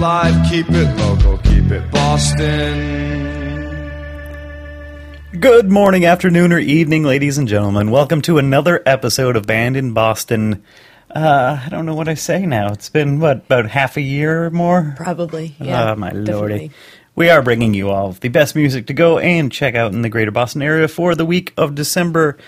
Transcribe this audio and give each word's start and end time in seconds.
live, 0.00 0.48
keep 0.48 0.66
it 0.70 0.96
local, 0.96 1.36
keep 1.38 1.70
it 1.70 1.90
Boston. 1.90 3.20
Good 5.38 5.70
morning, 5.70 6.06
afternoon, 6.06 6.54
or 6.54 6.58
evening, 6.58 7.02
ladies 7.04 7.36
and 7.36 7.46
gentlemen. 7.46 7.90
Welcome 7.90 8.22
to 8.22 8.38
another 8.38 8.82
episode 8.86 9.36
of 9.36 9.44
Band 9.44 9.76
in 9.76 9.92
Boston. 9.92 10.64
Uh, 11.14 11.60
I 11.62 11.68
don't 11.68 11.84
know 11.84 11.94
what 11.94 12.08
I 12.08 12.14
say 12.14 12.46
now. 12.46 12.72
It's 12.72 12.88
been, 12.88 13.20
what, 13.20 13.44
about 13.44 13.68
half 13.68 13.98
a 13.98 14.00
year 14.00 14.46
or 14.46 14.50
more? 14.50 14.94
Probably. 14.96 15.54
Yeah. 15.60 15.92
oh, 15.92 15.96
my 15.96 16.12
lordy. 16.12 16.70
We 17.14 17.28
are 17.28 17.42
bringing 17.42 17.74
you 17.74 17.90
all 17.90 18.12
the 18.12 18.30
best 18.30 18.56
music 18.56 18.86
to 18.86 18.94
go 18.94 19.18
and 19.18 19.52
check 19.52 19.74
out 19.74 19.92
in 19.92 20.00
the 20.00 20.08
greater 20.08 20.30
Boston 20.30 20.62
area 20.62 20.88
for 20.88 21.14
the 21.14 21.26
week 21.26 21.52
of 21.58 21.74
December 21.74 22.38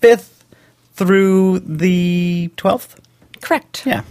5th 0.00 0.30
through 0.94 1.58
the 1.58 2.50
12th. 2.56 2.96
Correct. 3.42 3.84
Yeah. 3.84 4.04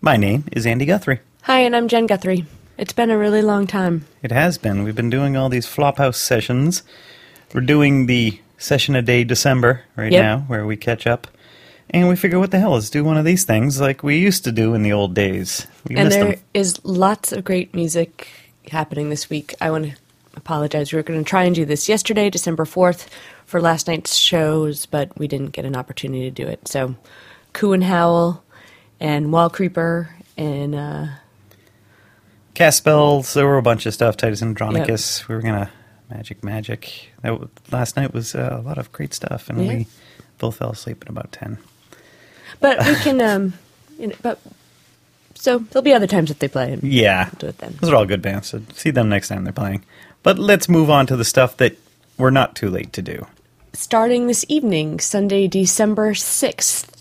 My 0.00 0.16
name 0.16 0.44
is 0.50 0.64
Andy 0.64 0.86
Guthrie. 0.86 1.20
Hi, 1.42 1.60
and 1.60 1.74
I'm 1.74 1.88
Jen 1.88 2.06
Guthrie. 2.06 2.46
It's 2.78 2.92
been 2.92 3.10
a 3.10 3.18
really 3.18 3.42
long 3.42 3.66
time. 3.66 4.04
It 4.22 4.32
has 4.32 4.58
been. 4.58 4.82
We've 4.82 4.94
been 4.94 5.10
doing 5.10 5.36
all 5.36 5.48
these 5.48 5.66
Flophouse 5.66 6.14
sessions. 6.16 6.82
We're 7.52 7.60
doing 7.62 8.06
the 8.06 8.40
session 8.58 8.94
a 8.94 9.02
day 9.02 9.24
December 9.24 9.82
right 9.96 10.12
Yep. 10.12 10.22
now, 10.22 10.38
where 10.46 10.64
we 10.66 10.76
catch 10.76 11.06
up. 11.06 11.26
And 11.90 12.08
we 12.08 12.16
figure, 12.16 12.38
what 12.38 12.50
the 12.52 12.60
hell, 12.60 12.72
let's 12.72 12.90
do 12.90 13.04
one 13.04 13.16
of 13.18 13.24
these 13.24 13.44
things 13.44 13.80
like 13.80 14.02
we 14.02 14.18
used 14.18 14.44
to 14.44 14.52
do 14.52 14.72
in 14.74 14.82
the 14.82 14.92
old 14.92 15.14
days. 15.14 15.66
We 15.88 15.96
and 15.96 16.10
there 16.10 16.24
them. 16.24 16.40
is 16.54 16.82
lots 16.84 17.32
of 17.32 17.44
great 17.44 17.74
music 17.74 18.28
happening 18.70 19.10
this 19.10 19.28
week. 19.28 19.54
I 19.60 19.70
want 19.70 19.86
to 19.86 19.92
apologize. 20.34 20.92
We 20.92 20.96
were 20.96 21.02
going 21.02 21.22
to 21.22 21.28
try 21.28 21.42
and 21.44 21.54
do 21.54 21.64
this 21.64 21.88
yesterday, 21.88 22.30
December 22.30 22.64
4th, 22.64 23.08
for 23.44 23.60
last 23.60 23.88
night's 23.88 24.14
shows, 24.14 24.86
but 24.86 25.16
we 25.18 25.28
didn't 25.28 25.48
get 25.50 25.64
an 25.66 25.76
opportunity 25.76 26.22
to 26.22 26.30
do 26.30 26.46
it. 26.48 26.66
So, 26.68 26.94
Coo 27.52 27.72
and 27.72 27.84
Howl 27.84 28.42
and 29.00 29.32
Wall 29.32 29.50
Creeper 29.50 30.08
and 30.38 30.74
uh, 30.74 31.06
Cast 32.54 32.78
spells, 32.78 33.32
there 33.34 33.46
were 33.46 33.58
a 33.58 33.62
bunch 33.62 33.86
of 33.86 33.94
stuff. 33.94 34.16
Titus 34.16 34.42
Andronicus. 34.42 35.26
We 35.28 35.34
were 35.34 35.40
going 35.40 35.54
to 35.54 35.70
Magic 36.10 36.44
Magic. 36.44 37.10
That 37.22 37.38
last 37.70 37.96
night 37.96 38.12
was 38.12 38.34
uh, 38.34 38.58
a 38.60 38.66
lot 38.66 38.78
of 38.78 38.92
great 38.92 39.14
stuff, 39.14 39.48
and 39.48 39.64
Yeah. 39.64 39.72
we 39.74 39.86
both 40.38 40.56
fell 40.56 40.70
asleep 40.70 40.98
at 41.02 41.08
about 41.08 41.32
10. 41.32 41.58
But 42.60 42.78
we 42.86 42.94
can, 42.96 43.20
um, 43.22 43.54
you 43.98 44.08
know, 44.08 44.14
but 44.22 44.38
so 45.34 45.58
there'll 45.60 45.82
be 45.82 45.94
other 45.94 46.06
times 46.06 46.28
that 46.28 46.40
they 46.40 46.48
play. 46.48 46.72
And 46.74 46.82
Yeah. 46.82 47.30
do 47.38 47.46
it 47.46 47.58
then. 47.58 47.76
Those 47.80 47.90
are 47.90 47.96
all 47.96 48.04
good 48.06 48.22
bands, 48.22 48.48
so 48.48 48.60
see 48.74 48.90
them 48.90 49.08
next 49.08 49.28
time 49.28 49.44
they're 49.44 49.52
playing. 49.52 49.84
But 50.22 50.38
let's 50.38 50.68
move 50.68 50.90
on 50.90 51.06
to 51.06 51.16
the 51.16 51.24
stuff 51.24 51.56
that 51.56 51.76
we're 52.18 52.30
not 52.30 52.54
too 52.54 52.68
late 52.68 52.92
to 52.92 53.02
do. 53.02 53.26
starting 53.74 54.26
this 54.26 54.44
evening, 54.50 55.00
Sunday, 55.00 55.48
December 55.48 56.12
6th. 56.12 56.91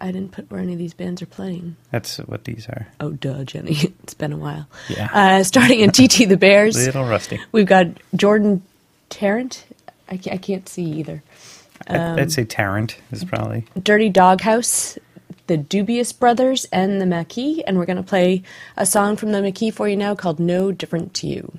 I 0.00 0.12
didn't 0.12 0.32
put 0.32 0.50
where 0.50 0.60
any 0.60 0.72
of 0.74 0.78
these 0.78 0.94
bands 0.94 1.22
are 1.22 1.26
playing. 1.26 1.76
That's 1.90 2.18
what 2.18 2.44
these 2.44 2.66
are. 2.68 2.88
Oh, 3.00 3.10
duh, 3.12 3.44
Jenny. 3.44 3.76
it's 4.02 4.14
been 4.14 4.32
a 4.32 4.36
while. 4.36 4.66
Yeah. 4.88 5.08
Uh, 5.12 5.42
starting 5.44 5.80
in 5.80 5.90
TT 5.90 6.28
the 6.28 6.36
Bears, 6.36 6.76
Little 6.86 7.04
rusty. 7.06 7.40
we've 7.52 7.66
got 7.66 7.86
Jordan 8.14 8.62
Tarrant. 9.08 9.64
I 10.08 10.16
can't, 10.18 10.34
I 10.34 10.38
can't 10.38 10.68
see 10.68 10.84
either. 10.84 11.22
I'd, 11.88 11.96
Um, 11.96 12.18
I'd 12.18 12.32
say 12.32 12.44
Tarrant 12.44 12.96
is 13.10 13.24
probably. 13.24 13.64
Dirty 13.82 14.08
Doghouse, 14.08 14.98
the 15.46 15.56
Dubious 15.56 16.12
Brothers, 16.12 16.66
and 16.72 17.00
the 17.00 17.06
Maquis. 17.06 17.62
And 17.66 17.78
we're 17.78 17.86
going 17.86 17.96
to 17.96 18.02
play 18.02 18.42
a 18.76 18.84
song 18.86 19.16
from 19.16 19.32
the 19.32 19.40
Maquis 19.42 19.72
for 19.74 19.88
you 19.88 19.96
now 19.96 20.14
called 20.14 20.38
No 20.38 20.72
Different 20.72 21.14
to 21.14 21.26
You. 21.26 21.52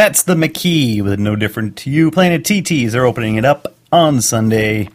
That's 0.00 0.22
the 0.22 0.34
McKee 0.34 1.02
with 1.02 1.20
No 1.20 1.36
Different 1.36 1.76
to 1.76 1.90
You 1.90 2.10
Planet 2.10 2.42
TT's. 2.42 2.94
They're 2.94 3.04
opening 3.04 3.36
it 3.36 3.44
up 3.44 3.74
on 3.92 4.22
Sunday, 4.22 4.88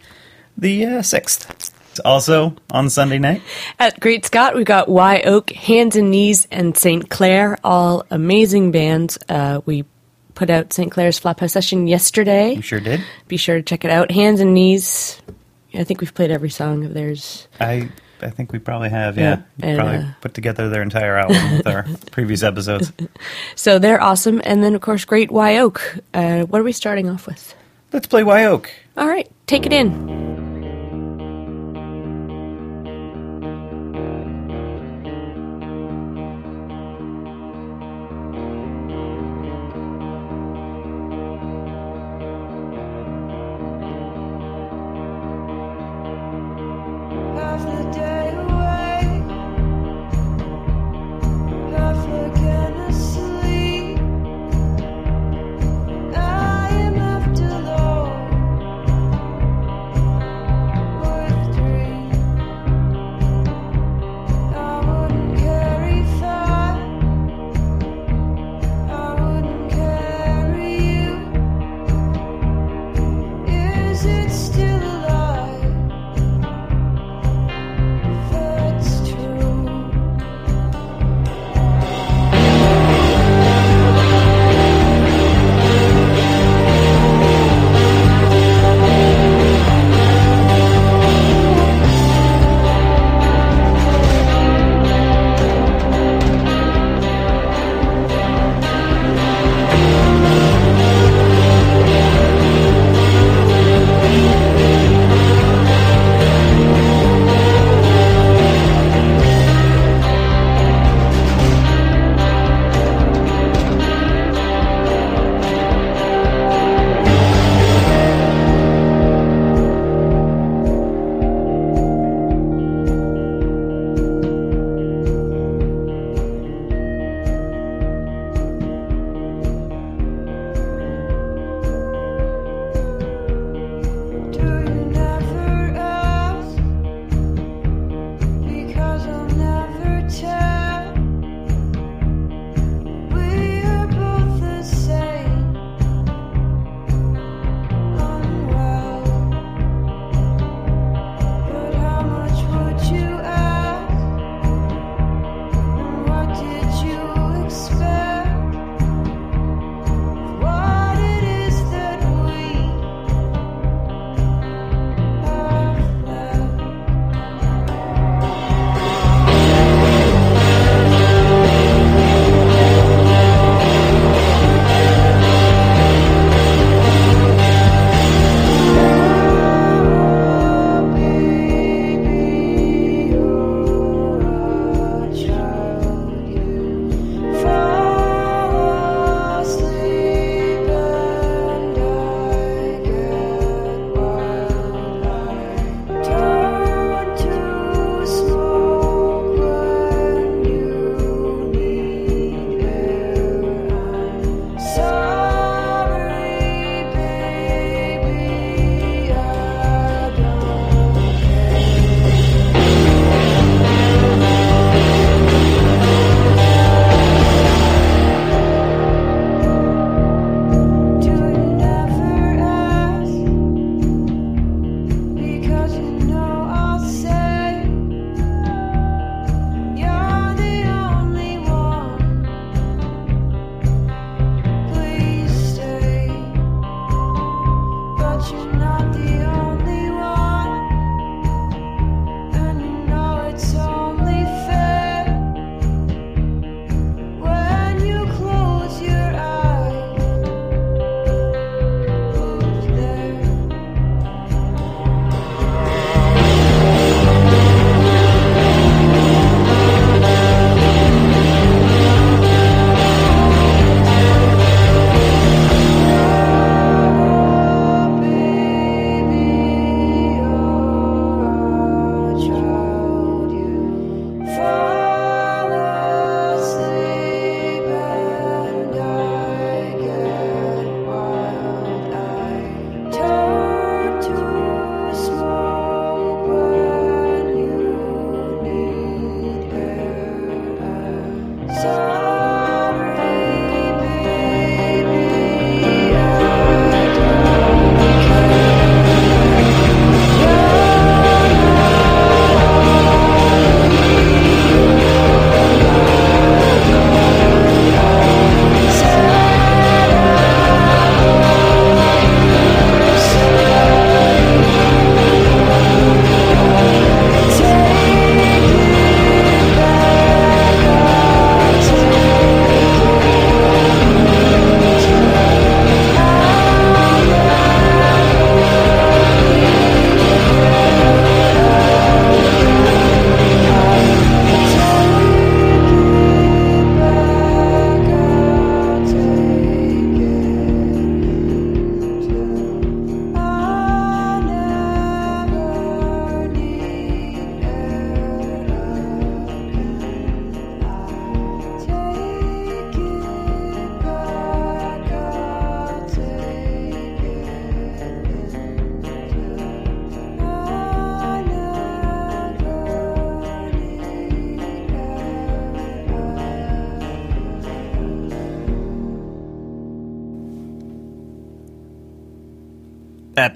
the 0.58 0.84
uh, 0.84 0.88
6th. 0.98 1.70
Also 2.04 2.56
on 2.72 2.90
Sunday 2.90 3.20
night, 3.20 3.40
At 3.78 4.00
Great 4.00 4.26
Scott, 4.26 4.56
we've 4.56 4.66
got 4.66 4.88
Y 4.88 5.20
Oak, 5.20 5.52
Hands 5.52 5.94
and 5.94 6.10
Knees, 6.10 6.48
and 6.50 6.76
St. 6.76 7.08
Clair, 7.08 7.56
all 7.62 8.04
amazing 8.10 8.72
bands. 8.72 9.16
Uh, 9.28 9.60
we 9.64 9.84
put 10.34 10.50
out 10.50 10.72
St. 10.72 10.90
Clair's 10.90 11.20
Flophouse 11.20 11.50
session 11.50 11.86
yesterday. 11.86 12.54
You 12.54 12.62
sure 12.62 12.80
did. 12.80 13.00
Be 13.28 13.36
sure 13.36 13.58
to 13.58 13.62
check 13.62 13.84
it 13.84 13.92
out. 13.92 14.10
Hands 14.10 14.40
and 14.40 14.54
Knees. 14.54 15.22
I 15.72 15.84
think 15.84 16.00
we've 16.00 16.14
played 16.14 16.32
every 16.32 16.50
song 16.50 16.84
of 16.84 16.94
theirs. 16.94 17.46
I 17.60 17.90
I 18.22 18.30
think 18.30 18.52
we 18.52 18.58
probably 18.58 18.90
have, 18.90 19.16
yeah. 19.16 19.42
Yeah, 19.58 19.66
and, 19.66 19.78
probably 19.78 19.96
uh, 19.98 20.10
put 20.20 20.34
together 20.34 20.68
their 20.68 20.82
entire 20.82 21.16
album 21.16 21.56
with 21.56 21.66
our 21.66 21.86
previous 22.10 22.42
episodes. 22.42 22.92
So 23.56 23.78
they're 23.78 24.00
awesome. 24.02 24.40
And 24.44 24.62
then, 24.62 24.74
of 24.74 24.80
course, 24.82 25.04
Great 25.04 25.30
Y 25.30 25.58
Oak. 25.58 25.98
Uh, 26.14 26.42
what 26.42 26.60
are 26.60 26.64
we 26.64 26.72
starting 26.72 27.08
off 27.08 27.26
with? 27.26 27.54
Let's 27.92 28.06
play 28.06 28.22
Y 28.22 28.44
Oak. 28.44 28.70
All 28.96 29.08
right, 29.08 29.30
take 29.46 29.66
it 29.66 29.72
in. 29.72 30.25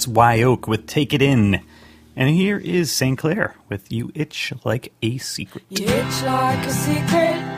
That's 0.00 0.09
Why 0.09 0.42
Oak 0.45 0.66
with 0.66 0.87
Take 0.87 1.12
It 1.12 1.21
In. 1.21 1.61
And 2.16 2.30
here 2.30 2.57
is 2.57 2.90
St. 2.90 3.19
Clair 3.19 3.54
with 3.69 3.92
You 3.92 4.11
Itch 4.14 4.50
Like 4.64 4.95
a 5.02 5.19
Secret. 5.19 5.62
You 5.69 5.85
itch 5.88 6.23
like 6.23 6.66
a 6.66 6.71
secret. 6.71 7.50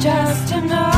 just 0.00 0.48
to 0.48 0.60
know 0.60 0.97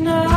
enough. 0.00 0.29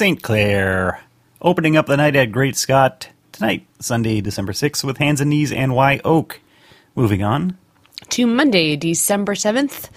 St. 0.00 0.22
Clair. 0.22 1.02
Opening 1.42 1.76
up 1.76 1.84
the 1.84 1.98
night 1.98 2.16
at 2.16 2.32
Great 2.32 2.56
Scott 2.56 3.10
tonight, 3.32 3.66
Sunday, 3.80 4.22
December 4.22 4.52
6th, 4.52 4.82
with 4.82 4.96
Hands 4.96 5.20
and 5.20 5.28
Knees 5.28 5.52
and 5.52 5.74
Y 5.74 6.00
Oak. 6.06 6.40
Moving 6.94 7.22
on. 7.22 7.58
To 8.08 8.26
Monday, 8.26 8.76
December 8.76 9.34
7th. 9.34 9.90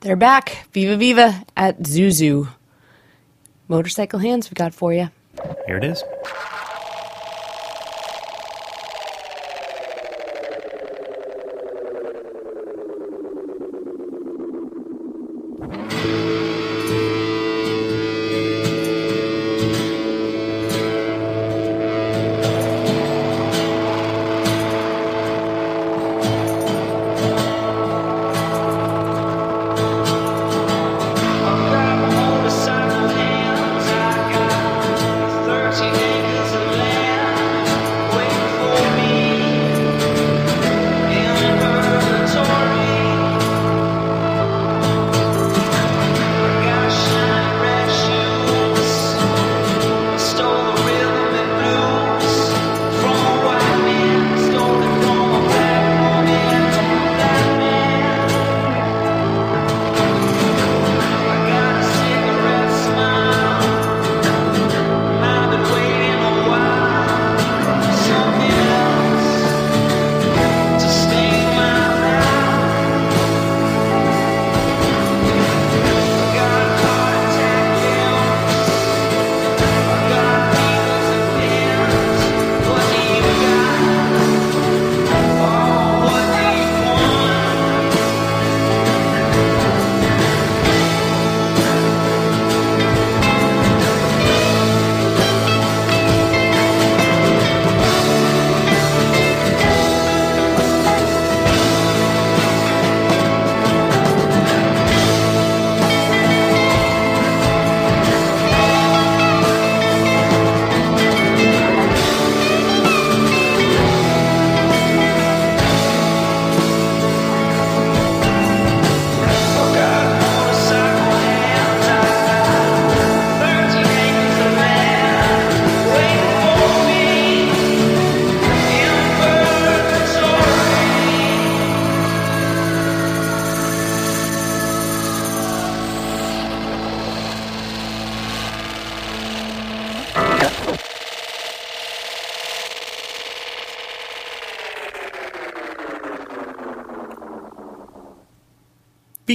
They're 0.00 0.16
back, 0.16 0.66
Viva 0.74 0.98
Viva, 0.98 1.46
at 1.56 1.78
Zuzu. 1.80 2.48
Motorcycle 3.68 4.18
Hands, 4.18 4.50
we 4.50 4.54
got 4.54 4.74
for 4.74 4.92
you. 4.92 5.08
Here 5.66 5.78
it 5.78 5.84
is. 5.84 6.04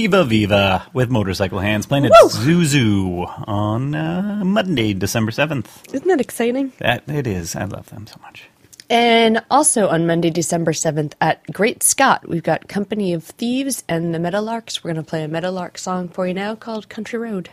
Viva 0.04 0.22
Viva 0.22 0.86
with 0.92 1.08
Motorcycle 1.08 1.60
Hands 1.60 1.86
playing 1.86 2.04
at 2.04 2.12
Zuzu 2.12 3.24
on 3.48 3.94
uh, 3.94 4.42
Monday, 4.44 4.92
December 4.92 5.32
7th. 5.32 5.94
Isn't 5.94 6.06
that 6.08 6.20
exciting? 6.20 6.74
That 6.76 7.04
It 7.08 7.26
is. 7.26 7.56
I 7.56 7.64
love 7.64 7.88
them 7.88 8.06
so 8.06 8.16
much. 8.20 8.50
And 8.90 9.42
also 9.50 9.88
on 9.88 10.06
Monday, 10.06 10.28
December 10.28 10.72
7th 10.72 11.14
at 11.22 11.50
Great 11.54 11.82
Scott, 11.82 12.28
we've 12.28 12.42
got 12.42 12.68
Company 12.68 13.14
of 13.14 13.24
Thieves 13.24 13.82
and 13.88 14.14
the 14.14 14.18
Meadowlarks. 14.18 14.84
We're 14.84 14.92
going 14.92 15.02
to 15.02 15.08
play 15.08 15.24
a 15.24 15.28
Meadowlark 15.28 15.78
song 15.78 16.10
for 16.10 16.26
you 16.26 16.34
now 16.34 16.54
called 16.54 16.90
Country 16.90 17.18
Road. 17.18 17.48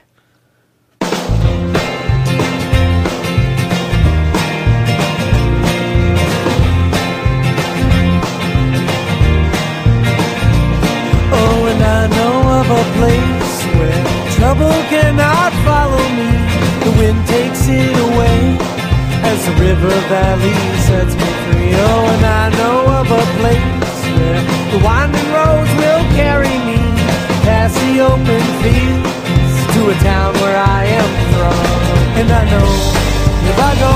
And 11.82 11.90
I 11.90 12.16
know 12.18 12.36
of 12.62 12.68
a 12.70 12.84
place 12.98 13.56
where 13.78 14.02
trouble 14.38 14.78
cannot 14.94 15.52
follow 15.66 16.06
me. 16.18 16.30
The 16.86 16.94
wind 17.00 17.22
takes 17.28 17.68
it 17.68 17.96
away 18.08 18.40
as 19.26 19.40
the 19.46 19.54
river 19.58 19.94
valley 20.10 20.62
sets 20.88 21.14
me 21.16 21.30
free. 21.46 21.74
Oh, 21.74 22.14
and 22.14 22.26
I 22.26 22.46
know 22.60 22.78
of 23.02 23.08
a 23.10 23.26
place 23.40 23.98
where 24.18 24.42
the 24.74 24.80
winding 24.86 25.30
roads 25.34 25.72
will 25.82 26.06
carry 26.14 26.56
me 26.70 26.82
past 27.46 27.74
the 27.82 28.02
open 28.02 28.44
fields 28.62 29.58
to 29.74 29.82
a 29.90 29.96
town 30.06 30.34
where 30.42 30.58
I 30.58 30.82
am 30.86 31.10
from. 31.34 31.66
And 32.20 32.30
I 32.30 32.44
know 32.52 32.70
if 33.50 33.58
I 33.58 33.72
go, 33.86 33.96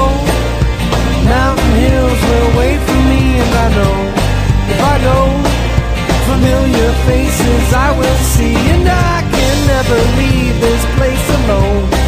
mountain 1.29 1.73
hills 1.85 2.19
will 2.29 2.49
wait 2.57 2.79
for 2.87 3.01
me. 3.11 3.23
And 3.43 3.53
I 3.65 3.67
know 3.77 3.95
if 4.73 4.79
I 4.81 4.95
go, 5.05 5.54
familiar 6.25 6.91
faces 7.05 7.73
I 7.73 7.89
will 7.97 8.19
see, 8.33 8.55
and 8.55 8.87
I 8.87 9.21
can 9.33 9.57
never 9.73 9.99
leave 10.19 10.55
this 10.61 10.83
place 10.97 11.25
alone. 11.39 12.04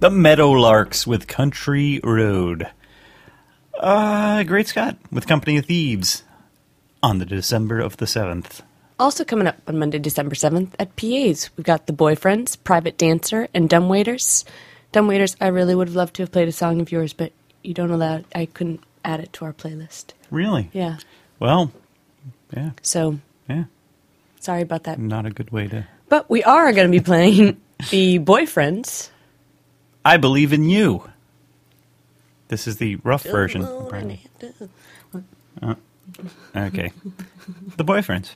The 0.00 0.08
Meadowlarks 0.08 1.06
with 1.06 1.26
Country 1.26 2.00
Road. 2.02 2.66
Uh, 3.78 4.42
Great 4.44 4.66
Scott 4.68 4.96
with 5.12 5.26
Company 5.26 5.58
of 5.58 5.66
Thieves 5.66 6.22
on 7.02 7.18
the 7.18 7.26
December 7.26 7.80
of 7.80 7.98
the 7.98 8.06
7th. 8.06 8.62
Also 8.98 9.24
coming 9.24 9.46
up 9.46 9.56
on 9.66 9.78
Monday, 9.78 9.98
December 9.98 10.34
7th 10.34 10.70
at 10.78 10.96
PA's, 10.96 11.50
we've 11.56 11.66
got 11.66 11.86
The 11.86 11.92
Boyfriends, 11.92 12.56
Private 12.64 12.96
Dancer, 12.98 13.48
and 13.54 13.68
Dumbwaiters. 13.68 14.44
Dumbwaiters, 14.92 15.36
I 15.40 15.48
really 15.48 15.74
would 15.74 15.88
have 15.88 15.96
loved 15.96 16.14
to 16.16 16.22
have 16.22 16.32
played 16.32 16.48
a 16.48 16.52
song 16.52 16.80
of 16.80 16.90
yours, 16.90 17.12
but 17.12 17.32
you 17.62 17.74
don't 17.74 17.90
allow 17.90 18.16
it. 18.16 18.26
I 18.34 18.46
couldn't 18.46 18.82
add 19.04 19.20
it 19.20 19.32
to 19.34 19.44
our 19.44 19.52
playlist. 19.52 20.12
Really? 20.30 20.70
Yeah. 20.72 20.96
Well, 21.38 21.72
yeah, 22.54 22.70
So 22.82 23.18
yeah. 23.48 23.64
sorry 24.40 24.62
about 24.62 24.84
that. 24.84 24.98
Not 24.98 25.26
a 25.26 25.30
good 25.30 25.50
way 25.50 25.68
to. 25.68 25.86
But 26.08 26.28
we 26.28 26.42
are 26.42 26.72
going 26.72 26.90
to 26.90 26.98
be 26.98 27.04
playing 27.04 27.60
The 27.90 28.18
Boyfriends. 28.18 29.10
I 30.04 30.16
believe 30.16 30.52
in 30.52 30.64
you. 30.68 31.10
This 32.48 32.66
is 32.66 32.78
the 32.78 32.96
rough 32.96 33.22
version. 33.22 33.62
apparently. 33.62 34.22
Uh, 35.62 35.74
okay. 36.56 36.92
the 37.76 37.84
boyfriends. 37.84 38.34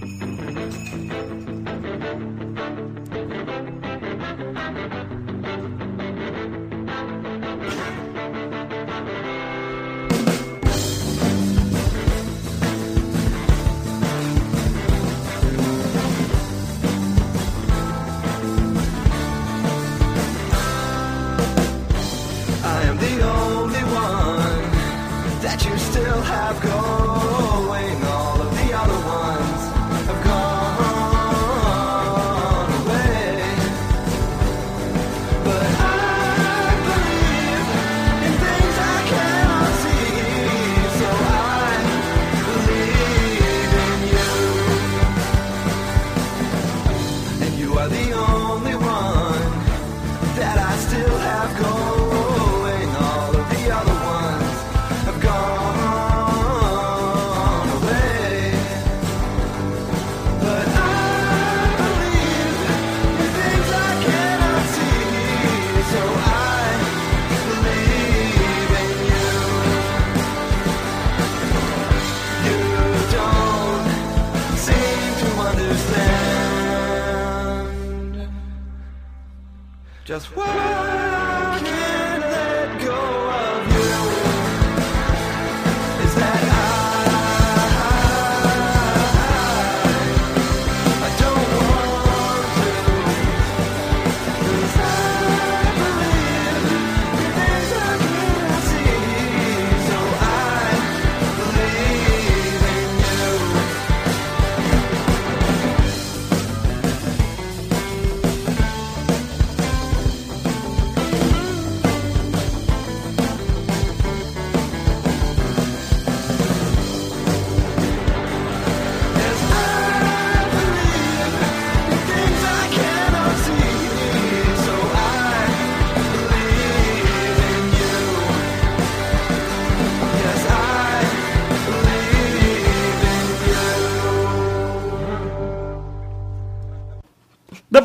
still 26.16 26.24
have 26.24 26.62
going. 26.62 27.05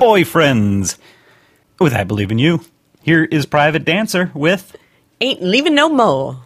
Boyfriends. 0.01 0.97
With 1.79 1.93
I 1.93 2.03
Believe 2.03 2.31
in 2.31 2.39
You. 2.39 2.61
Here 3.03 3.23
is 3.23 3.45
Private 3.45 3.85
Dancer 3.85 4.31
with 4.33 4.75
Ain't 5.21 5.43
leaving 5.43 5.75
no 5.75 5.89
more. 5.89 6.40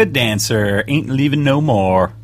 Private 0.00 0.14
Dancer, 0.14 0.82
Ain't 0.88 1.10
Leaving 1.10 1.44
No 1.44 1.60
More. 1.60 2.14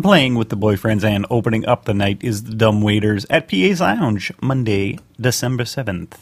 Playing 0.00 0.34
with 0.34 0.48
the 0.48 0.56
boyfriends 0.56 1.04
and 1.04 1.26
opening 1.28 1.66
up 1.66 1.84
the 1.84 1.92
night 1.92 2.24
is 2.24 2.44
the 2.44 2.54
Dumb 2.54 2.80
Waiters 2.80 3.26
at 3.28 3.50
PA's 3.50 3.82
Lounge, 3.82 4.32
Monday, 4.40 4.98
December 5.20 5.64
7th. 5.64 6.14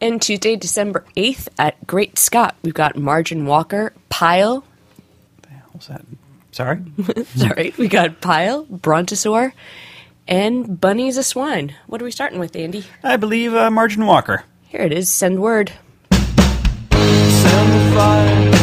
And 0.00 0.22
Tuesday, 0.22 0.56
December 0.56 1.04
8th 1.14 1.48
at 1.58 1.86
Great 1.86 2.18
Scott, 2.18 2.56
we've 2.62 2.72
got 2.72 2.96
Margin 2.96 3.44
Walker, 3.44 3.92
Pile. 4.08 4.64
What's 5.72 5.88
that? 5.88 6.06
Sorry? 6.50 6.80
Sorry, 7.36 7.74
we 7.76 7.88
got 7.88 8.22
Pile, 8.22 8.64
Brontosaur, 8.64 9.52
and 10.26 10.80
Bunny's 10.80 11.18
a 11.18 11.22
Swine. 11.22 11.74
What 11.86 12.00
are 12.00 12.06
we 12.06 12.12
starting 12.12 12.38
with, 12.38 12.56
Andy? 12.56 12.86
I 13.02 13.18
believe 13.18 13.52
uh, 13.54 13.70
Margin 13.70 14.06
Walker. 14.06 14.44
Here 14.62 14.80
it 14.80 14.92
is. 14.94 15.10
Send 15.10 15.42
word. 15.42 15.70
Send 16.10 16.32
the 16.90 17.92
fire 17.94 18.53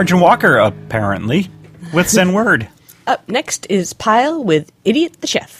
Margin 0.00 0.20
Walker, 0.20 0.56
apparently, 0.56 1.50
with 1.92 2.08
Send 2.08 2.34
Word. 2.34 2.66
Up 3.06 3.28
next 3.28 3.66
is 3.68 3.92
Pile 3.92 4.42
with 4.42 4.72
Idiot 4.82 5.18
the 5.20 5.26
Chef. 5.26 5.59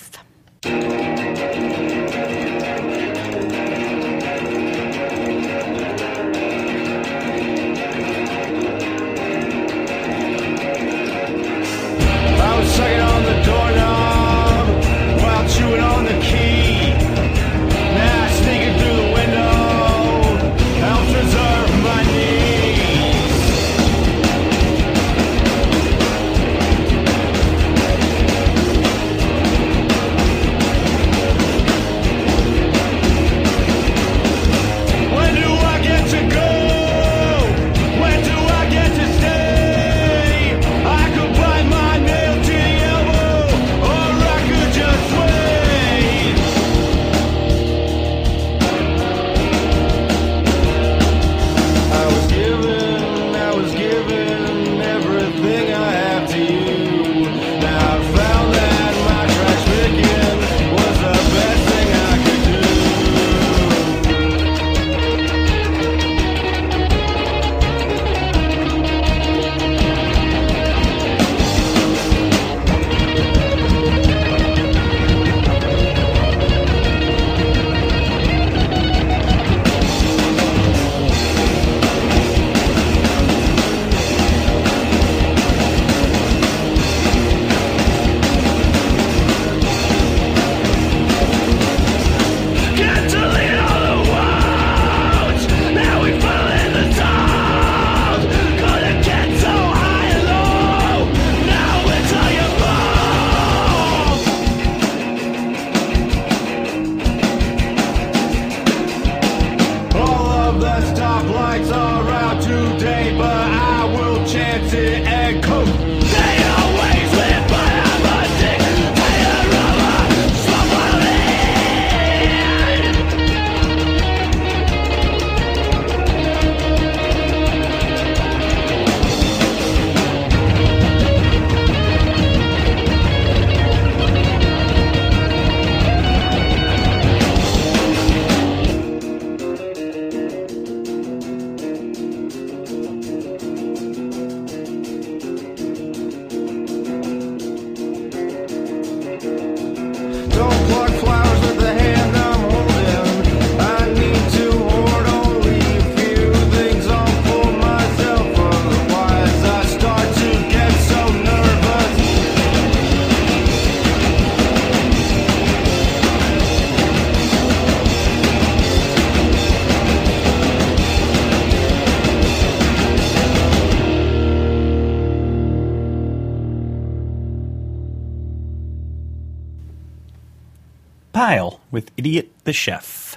the 182.50 182.54
Chef. 182.54 183.16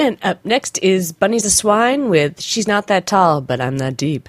And 0.00 0.18
up 0.20 0.44
next 0.44 0.78
is 0.78 1.12
Bunny's 1.12 1.44
a 1.44 1.50
Swine 1.50 2.08
with 2.08 2.40
She's 2.40 2.66
Not 2.66 2.88
That 2.88 3.06
Tall, 3.06 3.40
But 3.40 3.60
I'm 3.60 3.78
That 3.78 3.96
Deep. 3.96 4.28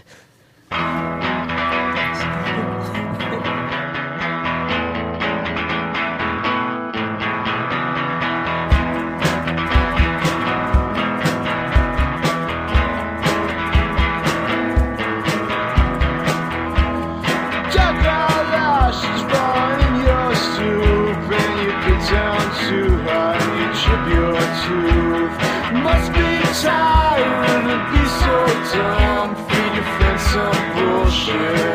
some, 28.72 29.36
feed 29.48 29.74
your 29.74 29.84
friends 29.98 30.22
some 30.22 30.74
bullshit. 30.76 31.69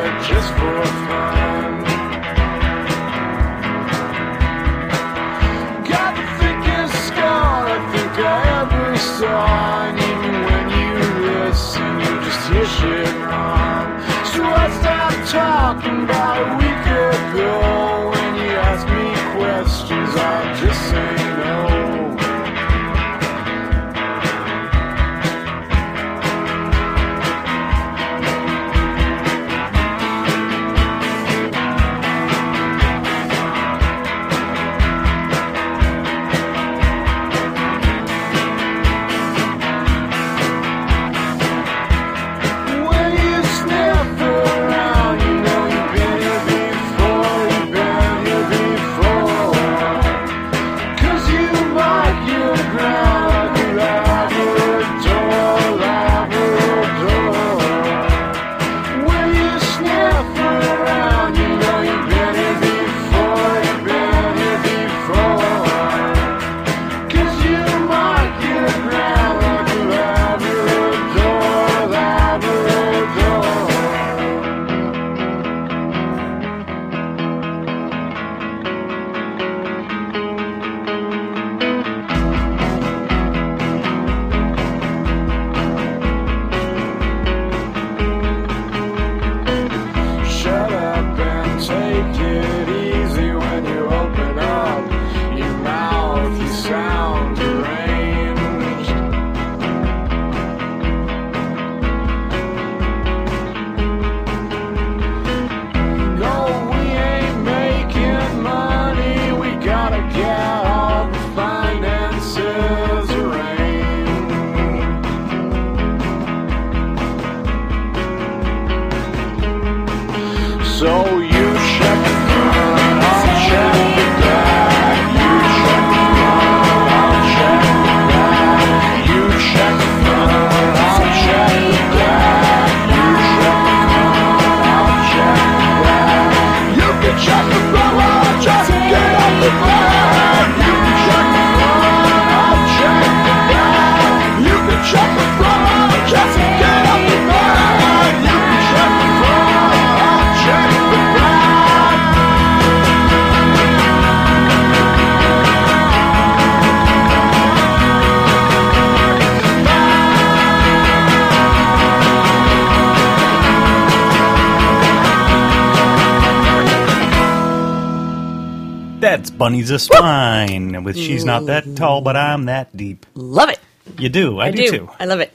Bunny's 169.36 169.70
a 169.70 169.78
Swine 169.78 170.84
with 170.84 170.96
She's 170.96 171.24
Not 171.24 171.46
That 171.46 171.76
Tall, 171.76 172.00
But 172.00 172.16
I'm 172.16 172.44
That 172.46 172.74
Deep. 172.76 173.04
Love 173.14 173.48
it. 173.48 173.58
You 173.98 174.08
do. 174.08 174.38
I, 174.38 174.46
I 174.46 174.50
do, 174.50 174.64
do 174.64 174.70
too. 174.70 174.90
I 174.98 175.06
love 175.06 175.20
it. 175.20 175.32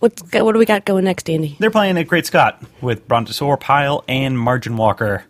What's, 0.00 0.22
what 0.22 0.52
do 0.52 0.58
we 0.58 0.66
got 0.66 0.84
going 0.84 1.04
next, 1.04 1.28
Andy? 1.28 1.56
They're 1.58 1.70
playing 1.70 1.98
at 1.98 2.06
Great 2.06 2.26
Scott 2.26 2.62
with 2.80 3.06
Brontosaur 3.08 3.58
Pile 3.58 4.04
and 4.08 4.38
Margin 4.38 4.76
Walker 4.76 5.24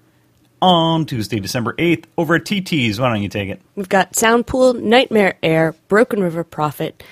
on 0.62 1.06
Tuesday, 1.06 1.40
December 1.40 1.74
8th 1.74 2.04
over 2.18 2.36
at 2.36 2.44
TT's. 2.44 3.00
Why 3.00 3.08
don't 3.08 3.22
you 3.22 3.28
take 3.28 3.48
it? 3.48 3.60
We've 3.74 3.88
got 3.88 4.12
Soundpool, 4.12 4.80
Nightmare 4.80 5.36
Air, 5.42 5.74
Broken 5.88 6.22
River 6.22 6.44
Prophet, 6.44 7.02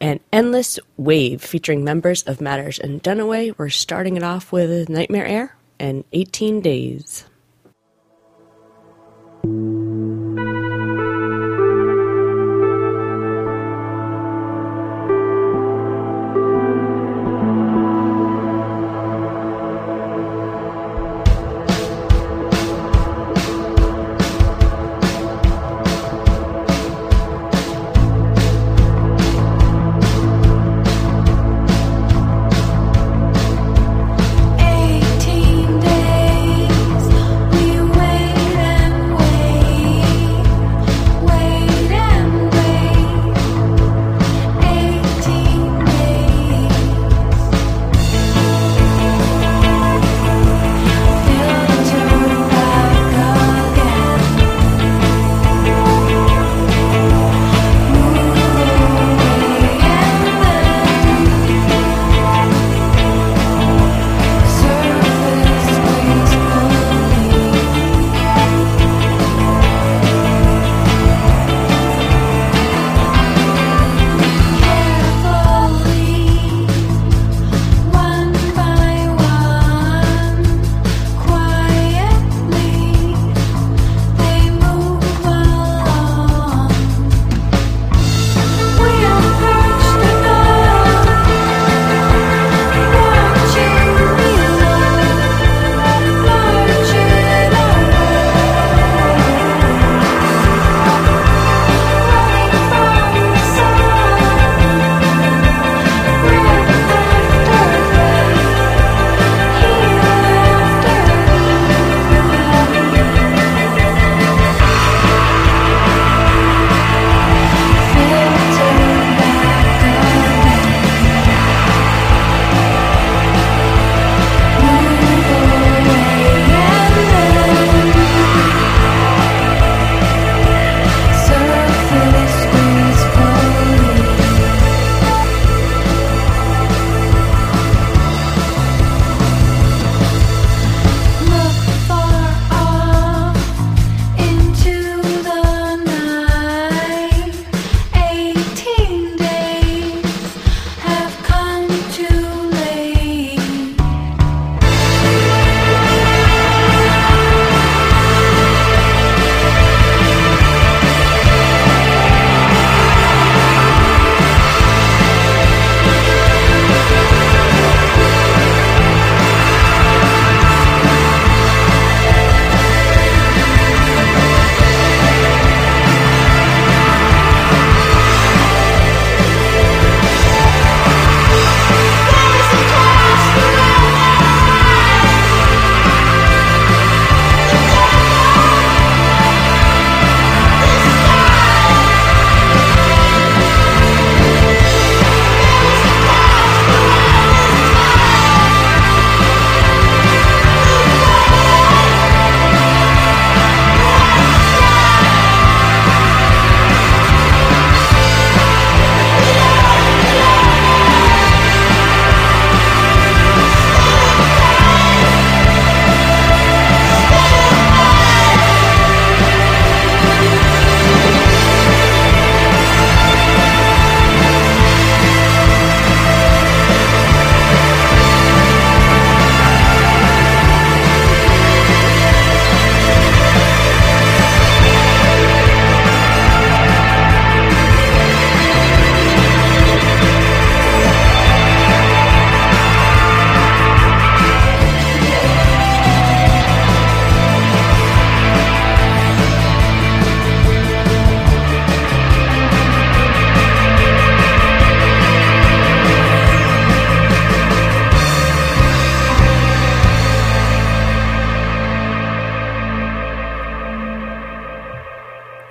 and 0.00 0.20
Endless 0.32 0.78
Wave 0.96 1.42
featuring 1.42 1.82
members 1.84 2.22
of 2.24 2.40
Matters 2.40 2.78
and 2.78 3.02
Dunaway. 3.02 3.54
We're 3.56 3.68
starting 3.68 4.16
it 4.16 4.22
off 4.22 4.52
with 4.52 4.88
Nightmare 4.88 5.26
Air 5.26 5.56
and 5.80 6.04
18 6.12 6.60
Days. 6.60 7.24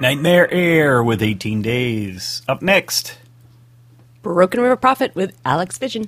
Nightmare 0.08 0.50
Air 0.54 1.04
with 1.04 1.22
18 1.22 1.62
Days. 1.62 2.42
Up 2.48 2.62
next. 2.62 3.18
Broken 4.22 4.62
River 4.62 4.78
Prophet 4.78 5.14
with 5.16 5.38
Alex 5.44 5.78
Vision. 5.78 6.08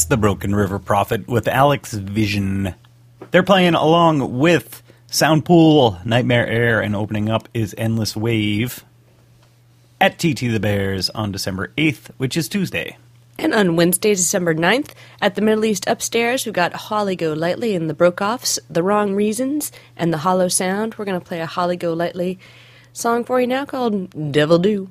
That's 0.00 0.08
the 0.08 0.16
Broken 0.16 0.54
River 0.54 0.78
Prophet 0.78 1.28
with 1.28 1.46
Alex 1.46 1.92
Vision. 1.92 2.74
They're 3.32 3.42
playing 3.42 3.74
along 3.74 4.38
with 4.38 4.82
Soundpool, 5.08 6.06
Nightmare 6.06 6.46
Air, 6.46 6.80
and 6.80 6.96
opening 6.96 7.28
up 7.28 7.50
is 7.52 7.74
Endless 7.76 8.16
Wave 8.16 8.82
at 10.00 10.18
TT 10.18 10.40
the 10.40 10.58
Bears 10.58 11.10
on 11.10 11.32
December 11.32 11.70
8th, 11.76 12.12
which 12.16 12.34
is 12.34 12.48
Tuesday. 12.48 12.96
And 13.38 13.52
on 13.52 13.76
Wednesday, 13.76 14.14
December 14.14 14.54
9th, 14.54 14.92
at 15.20 15.34
the 15.34 15.42
Middle 15.42 15.66
East 15.66 15.86
Upstairs, 15.86 16.46
we've 16.46 16.54
got 16.54 16.72
Holly 16.72 17.14
Go 17.14 17.34
Lightly 17.34 17.76
and 17.76 17.90
the 17.90 17.94
Brokeoffs, 17.94 18.58
The 18.70 18.82
Wrong 18.82 19.14
Reasons, 19.14 19.70
and 19.98 20.14
The 20.14 20.18
Hollow 20.18 20.48
Sound. 20.48 20.94
We're 20.94 21.04
going 21.04 21.20
to 21.20 21.26
play 21.26 21.42
a 21.42 21.46
Holly 21.46 21.76
Go 21.76 21.92
Lightly 21.92 22.38
song 22.94 23.22
for 23.22 23.38
you 23.38 23.46
now 23.46 23.66
called 23.66 24.32
Devil 24.32 24.60
Do. 24.60 24.88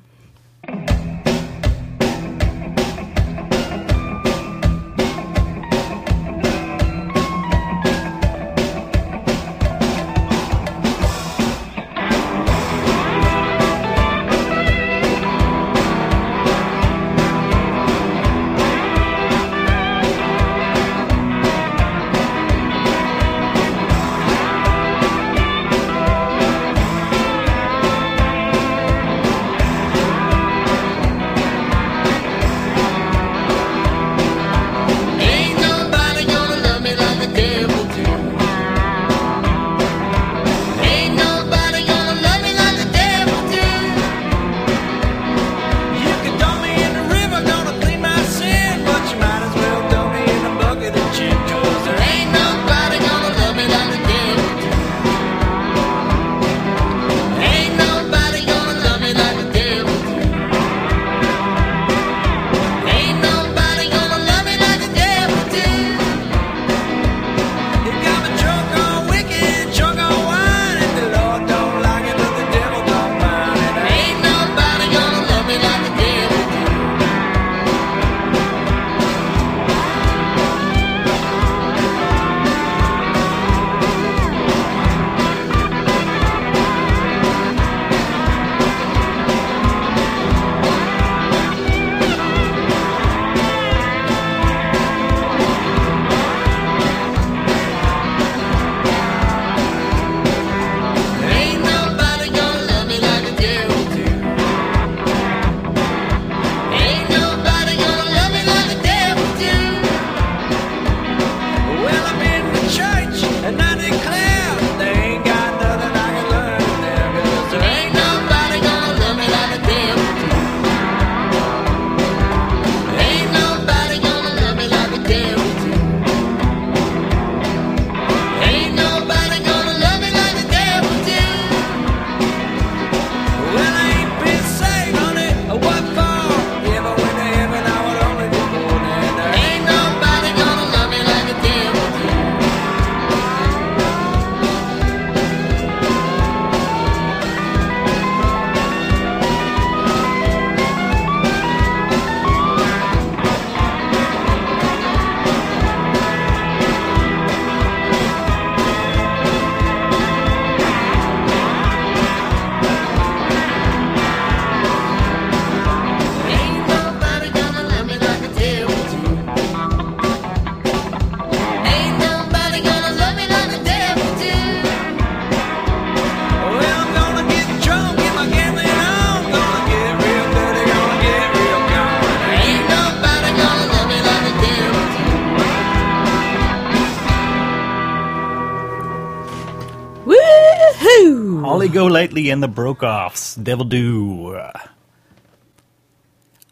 Golightly 191.71 192.31
and 192.31 192.41
the 192.41 192.49
Brokeoffs 192.49 193.41
Devil 193.43 193.65
Do. 193.65 194.41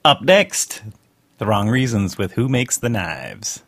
Up 0.06 0.22
next, 0.22 0.84
The 1.40 1.46
Wrong 1.48 1.70
Reasons 1.70 2.18
with 2.18 2.34
Who 2.34 2.48
Makes 2.48 2.78
the 2.78 2.90
Knives. 2.90 3.64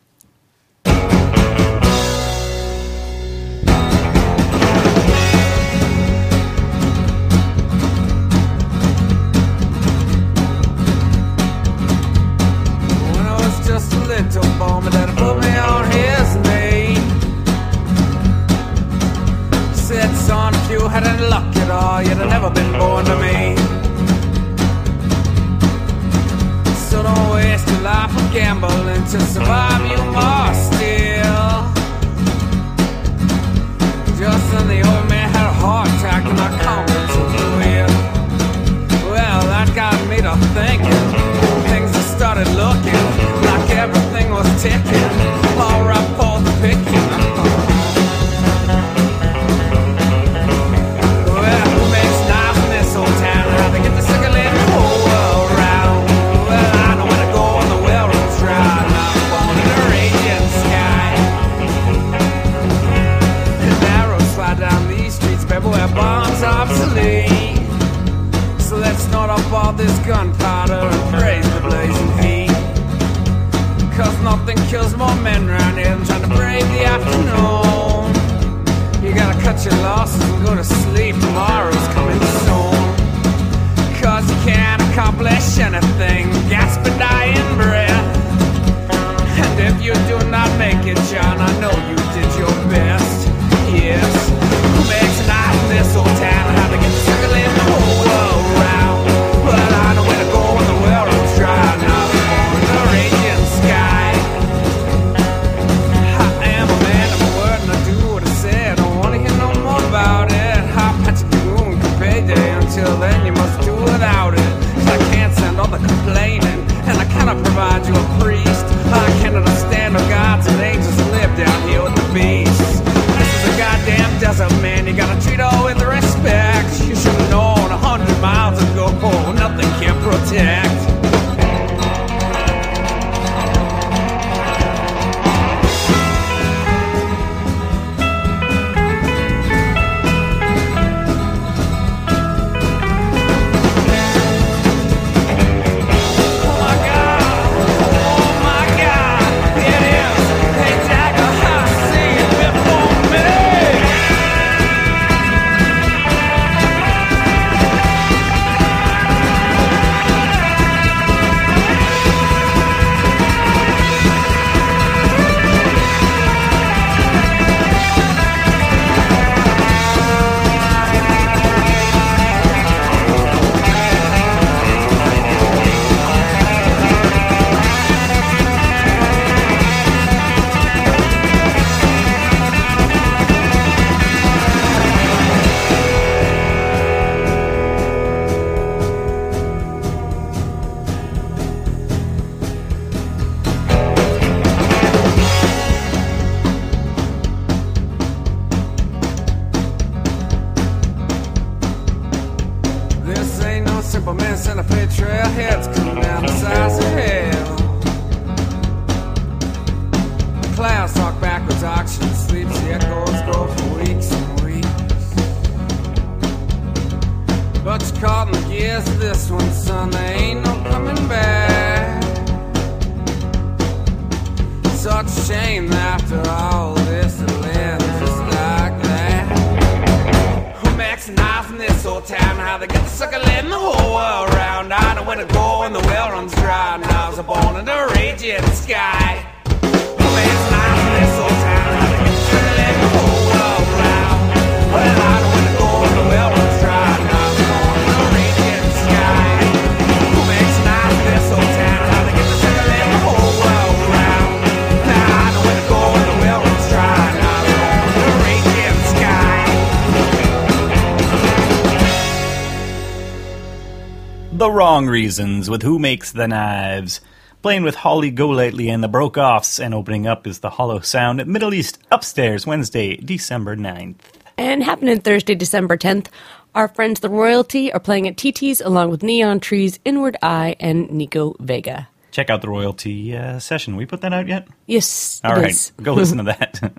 wrong 264.80 264.88
reasons 264.88 265.50
with 265.50 265.62
Who 265.62 265.78
Makes 265.78 266.12
the 266.12 266.26
Knives, 266.26 267.02
playing 267.42 267.64
with 267.64 267.74
Holly 267.74 268.10
Golightly 268.10 268.70
and 268.70 268.82
the 268.82 268.88
Brokeoffs, 268.88 269.62
and 269.62 269.74
opening 269.74 270.06
up 270.06 270.26
is 270.26 270.38
The 270.38 270.48
Hollow 270.48 270.80
Sound 270.80 271.20
at 271.20 271.28
Middle 271.28 271.52
East 271.52 271.78
Upstairs 271.92 272.46
Wednesday, 272.46 272.96
December 272.96 273.56
9th. 273.56 273.96
And 274.38 274.62
happening 274.62 274.98
Thursday, 275.02 275.34
December 275.34 275.76
10th, 275.76 276.06
our 276.54 276.66
friends 276.66 277.00
The 277.00 277.10
Royalty 277.10 277.70
are 277.74 277.78
playing 277.78 278.08
at 278.08 278.16
TT's 278.16 278.62
along 278.62 278.88
with 278.88 279.02
Neon 279.02 279.38
Trees, 279.38 279.78
Inward 279.84 280.16
Eye, 280.22 280.56
and 280.58 280.90
Nico 280.90 281.36
Vega. 281.40 281.86
Check 282.10 282.30
out 282.30 282.40
The 282.40 282.48
Royalty 282.48 283.14
uh, 283.14 283.38
session. 283.38 283.76
We 283.76 283.84
put 283.84 284.00
that 284.00 284.14
out 284.14 284.28
yet? 284.28 284.48
Yes. 284.64 285.20
All 285.22 285.34
right, 285.34 285.50
is. 285.50 285.72
go 285.82 285.92
listen 285.92 286.16
to 286.16 286.24
that. 286.24 286.72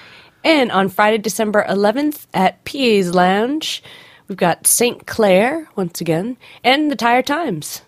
and 0.44 0.70
on 0.70 0.90
Friday, 0.90 1.18
December 1.18 1.66
11th 1.68 2.26
at 2.32 2.64
PA's 2.64 3.12
Lounge, 3.12 3.82
We've 4.28 4.36
got 4.36 4.66
St. 4.66 5.06
Clair 5.06 5.68
once 5.74 6.02
again, 6.02 6.36
and 6.62 6.90
the 6.90 6.96
Tired 6.96 7.26
Times 7.26 7.80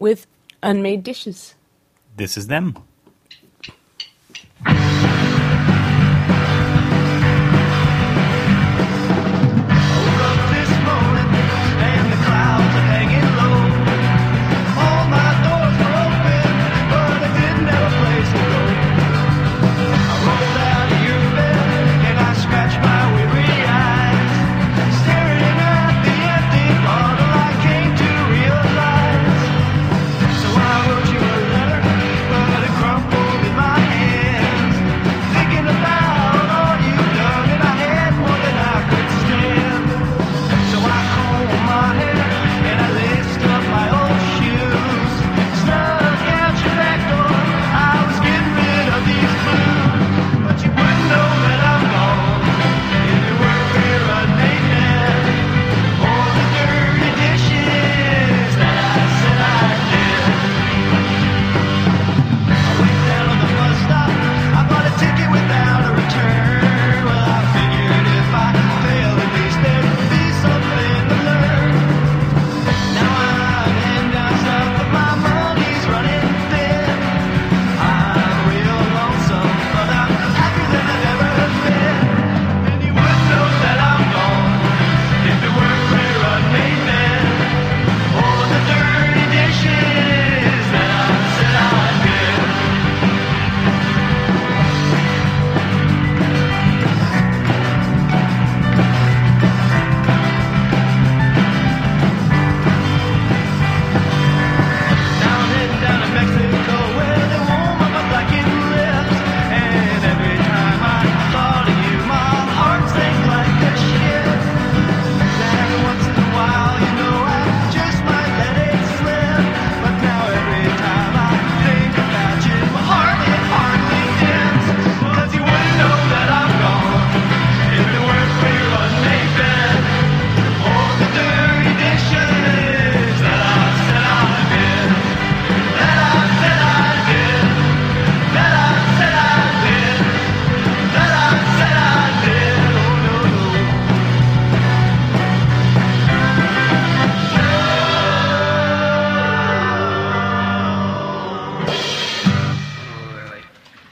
with 0.00 0.26
Unmade 0.60 1.04
Dishes. 1.04 1.54
This 2.16 2.36
is 2.36 2.48
them. 2.48 2.76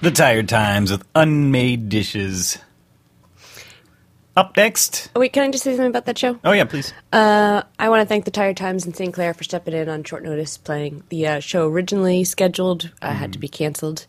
The 0.03 0.11
Tired 0.11 0.48
Times 0.48 0.90
with 0.90 1.05
Unmade 1.14 1.88
Dishes. 1.88 2.59
Up 4.36 4.57
next. 4.57 5.09
Oh, 5.14 5.20
wait, 5.20 5.32
can 5.32 5.44
I 5.44 5.50
just 5.53 5.62
say 5.62 5.76
something 5.76 5.90
about 5.90 6.07
that 6.07 6.18
show? 6.18 6.40
Oh, 6.42 6.50
yeah, 6.50 6.64
please. 6.64 6.92
Uh, 7.12 7.62
I 7.78 7.88
want 7.88 8.00
to 8.00 8.07
thank 8.07 8.24
the 8.24 8.32
Tired 8.32 8.57
Times 8.57 8.84
and 8.84 8.96
St. 8.96 9.14
Clair 9.14 9.32
for 9.32 9.44
stepping 9.44 9.74
in 9.74 9.88
on 9.88 10.03
short 10.03 10.24
notice 10.24 10.59
playing. 10.59 11.05
The 11.11 11.28
uh, 11.28 11.38
show 11.38 11.68
originally 11.68 12.24
scheduled 12.24 12.90
uh, 13.00 13.12
had 13.12 13.32
to 13.34 13.38
be 13.38 13.46
canceled. 13.46 14.07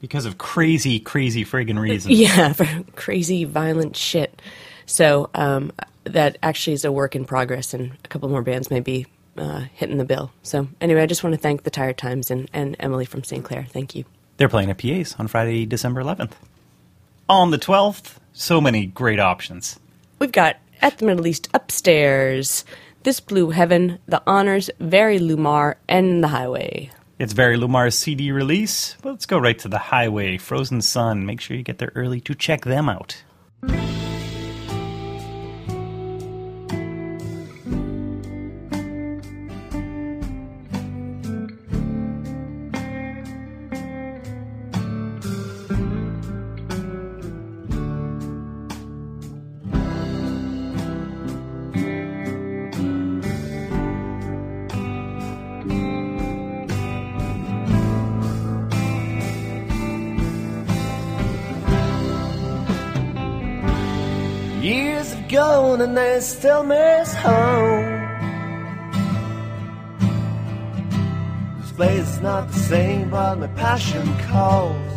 Because 0.00 0.24
of 0.24 0.38
crazy, 0.38 1.00
crazy 1.00 1.44
friggin' 1.44 1.80
reasons. 1.80 2.14
Yeah, 2.20 2.52
for 2.52 2.68
crazy, 2.94 3.42
violent 3.42 3.96
shit. 3.96 4.40
So 4.86 5.30
um, 5.34 5.72
that 6.04 6.38
actually 6.44 6.74
is 6.74 6.84
a 6.84 6.92
work 6.92 7.16
in 7.16 7.24
progress, 7.24 7.74
and 7.74 7.90
a 8.04 8.08
couple 8.08 8.28
more 8.28 8.42
bands 8.42 8.70
may 8.70 8.78
be 8.78 9.08
uh, 9.36 9.64
hitting 9.74 9.98
the 9.98 10.04
bill. 10.04 10.30
So 10.44 10.68
anyway, 10.80 11.02
I 11.02 11.06
just 11.06 11.24
want 11.24 11.34
to 11.34 11.40
thank 11.40 11.64
the 11.64 11.70
Tired 11.70 11.98
Times 11.98 12.30
and, 12.30 12.48
and 12.52 12.76
Emily 12.78 13.04
from 13.04 13.24
St. 13.24 13.44
Clair. 13.44 13.66
Thank 13.68 13.96
you. 13.96 14.04
They're 14.36 14.48
playing 14.48 14.70
at 14.70 14.78
PA's 14.78 15.14
on 15.18 15.28
Friday, 15.28 15.66
December 15.66 16.02
11th. 16.02 16.32
On 17.28 17.50
the 17.50 17.58
12th, 17.58 18.16
so 18.32 18.60
many 18.60 18.86
great 18.86 19.20
options. 19.20 19.78
We've 20.18 20.32
got 20.32 20.56
at 20.80 20.98
the 20.98 21.06
Middle 21.06 21.26
East 21.26 21.48
upstairs, 21.54 22.64
This 23.04 23.20
Blue 23.20 23.50
Heaven, 23.50 23.98
The 24.06 24.22
Honors, 24.26 24.70
Very 24.80 25.18
Lumar, 25.18 25.76
and 25.88 26.22
The 26.22 26.28
Highway. 26.28 26.90
It's 27.18 27.32
Very 27.32 27.56
Lumar's 27.56 27.96
CD 27.96 28.32
release. 28.32 28.96
Let's 29.04 29.26
go 29.26 29.38
right 29.38 29.58
to 29.60 29.68
the 29.68 29.78
highway, 29.78 30.38
Frozen 30.38 30.82
Sun. 30.82 31.24
Make 31.24 31.40
sure 31.40 31.56
you 31.56 31.62
get 31.62 31.78
there 31.78 31.92
early 31.94 32.20
to 32.22 32.34
check 32.34 32.64
them 32.64 32.88
out. 32.88 33.22
And 65.82 65.98
I 65.98 66.20
still 66.20 66.62
miss 66.62 67.12
home. 67.14 67.98
This 71.60 71.72
place 71.72 72.08
is 72.08 72.20
not 72.20 72.46
the 72.48 72.58
same, 72.58 73.10
but 73.10 73.40
my 73.40 73.48
passion 73.48 74.06
calls. 74.30 74.92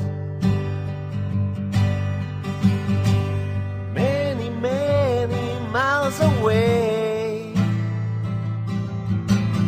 Many, 3.94 4.50
many 4.50 5.60
miles 5.72 6.20
away. 6.20 7.54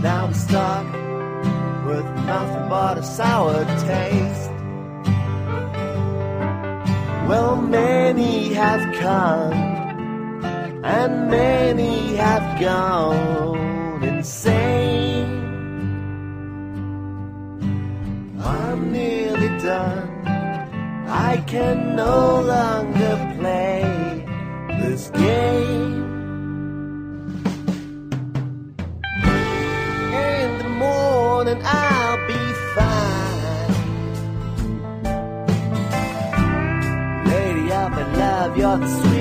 Now 0.03 0.25
I'm 0.25 0.33
stuck 0.35 0.85
with 1.87 2.05
nothing 2.31 2.69
but 2.69 2.99
a 2.99 3.03
sour 3.03 3.65
taste. 3.87 4.51
Well, 7.27 7.55
many 7.57 8.53
have 8.53 8.95
come 8.95 9.66
and 10.87 11.29
many 11.29 12.15
have 12.15 12.59
gone 12.61 14.01
insane. 14.01 15.25
I'm 18.39 18.91
nearly 18.93 19.49
done. 19.59 20.07
I 21.07 21.43
can 21.45 21.97
no 21.97 22.41
longer 22.41 23.15
play 23.37 23.83
this 24.79 25.09
game. 25.09 26.05
In 30.29 30.57
the 30.61 30.69
morning, 30.69 31.61
I'll 31.65 32.21
be 32.31 32.43
fine. 32.75 33.73
Lady 37.25 37.67
my 37.95 38.05
love, 38.17 38.57
you're 38.57 38.77
the 38.77 39.16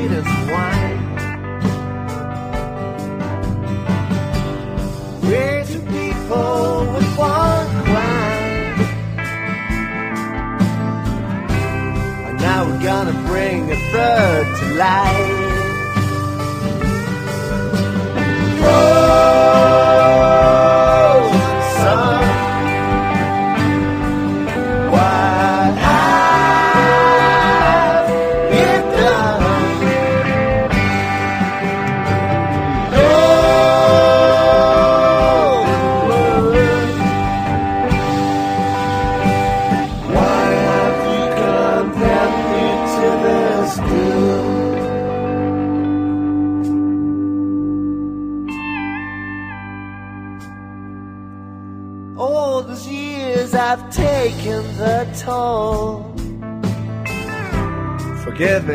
a 13.71 13.77
third 13.93 14.47
to 14.59 14.67
life. 14.75 15.47
Oh, 18.69 19.66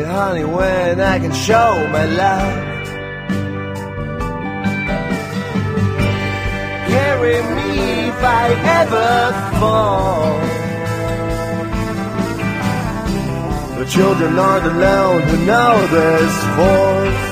Honey, 0.04 0.44
when 0.44 1.00
I 1.00 1.18
can 1.18 1.32
show 1.32 1.86
my 1.88 2.04
love. 2.04 2.68
Carry 6.88 7.36
me 7.56 8.08
if 8.08 8.22
I 8.22 8.46
ever 8.80 9.32
fall. 9.60 10.38
The 13.78 13.86
children 13.90 14.38
aren't 14.38 14.66
alone 14.66 15.22
who 15.22 15.36
know 15.46 15.86
this 15.96 16.34
voice. 16.56 17.31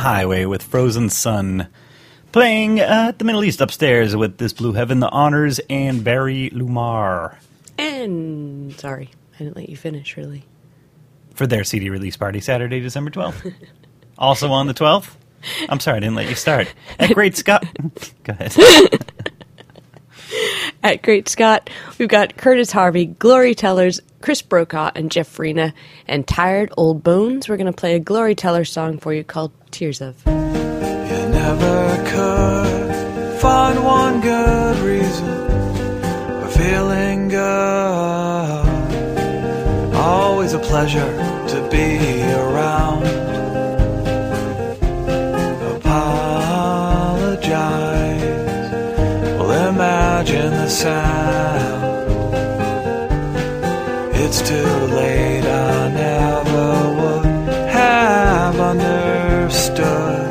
Highway 0.00 0.46
with 0.46 0.62
Frozen 0.62 1.10
Sun. 1.10 1.68
Playing 2.32 2.80
uh, 2.80 3.06
at 3.08 3.18
the 3.18 3.24
Middle 3.26 3.44
East 3.44 3.60
upstairs 3.60 4.16
with 4.16 4.38
This 4.38 4.54
Blue 4.54 4.72
Heaven, 4.72 5.00
The 5.00 5.10
Honors, 5.10 5.60
and 5.68 6.02
Barry 6.02 6.48
Lumar 6.54 7.36
And 7.76 8.72
sorry, 8.80 9.10
I 9.34 9.38
didn't 9.38 9.56
let 9.56 9.68
you 9.68 9.76
finish. 9.76 10.16
Really, 10.16 10.44
for 11.34 11.46
their 11.46 11.64
CD 11.64 11.90
release 11.90 12.16
party 12.16 12.40
Saturday, 12.40 12.80
December 12.80 13.10
12th. 13.10 13.52
also 14.16 14.50
on 14.52 14.68
the 14.68 14.74
12th? 14.74 15.10
I'm 15.68 15.80
sorry, 15.80 15.98
I 15.98 16.00
didn't 16.00 16.14
let 16.16 16.30
you 16.30 16.34
start. 16.34 16.72
At 16.98 17.12
Great 17.12 17.36
Scott. 17.36 17.66
Go 18.24 18.32
ahead. 18.32 19.09
At 20.82 21.02
Great 21.02 21.28
Scott, 21.28 21.68
we've 21.98 22.08
got 22.08 22.38
Curtis 22.38 22.72
Harvey, 22.72 23.04
Glory 23.04 23.54
Tellers, 23.54 24.00
Chris 24.22 24.40
Brokaw, 24.40 24.90
and 24.94 25.10
Geoff 25.10 25.28
Farina, 25.28 25.74
and 26.08 26.26
Tired 26.26 26.72
Old 26.76 27.04
Bones. 27.04 27.50
We're 27.50 27.58
going 27.58 27.66
to 27.66 27.72
play 27.72 27.96
a 27.96 27.98
Glory 28.00 28.34
Teller 28.34 28.64
song 28.64 28.96
for 28.96 29.12
you 29.12 29.22
called 29.22 29.52
"Tears 29.70 30.00
of." 30.00 30.16
You 30.26 30.32
never 30.32 31.96
could 32.10 33.40
find 33.40 33.84
one 33.84 34.22
good 34.22 34.78
reason 34.78 35.48
for 36.40 36.48
feeling 36.48 37.28
good. 37.28 38.66
Always 39.94 40.54
a 40.54 40.58
pleasure 40.60 41.12
to 41.48 41.68
be 41.70 42.22
around. 42.32 43.19
Sound. 50.70 51.82
It's 54.14 54.40
too 54.40 54.72
late, 54.98 55.44
I 55.44 55.88
never 55.88 56.68
would 56.98 57.24
have 57.68 58.60
understood. 58.60 60.30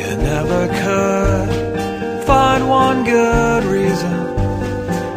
You 0.00 0.16
never 0.16 0.62
could 0.82 2.24
find 2.24 2.68
one 2.68 3.04
good 3.04 3.64
reason 3.64 4.16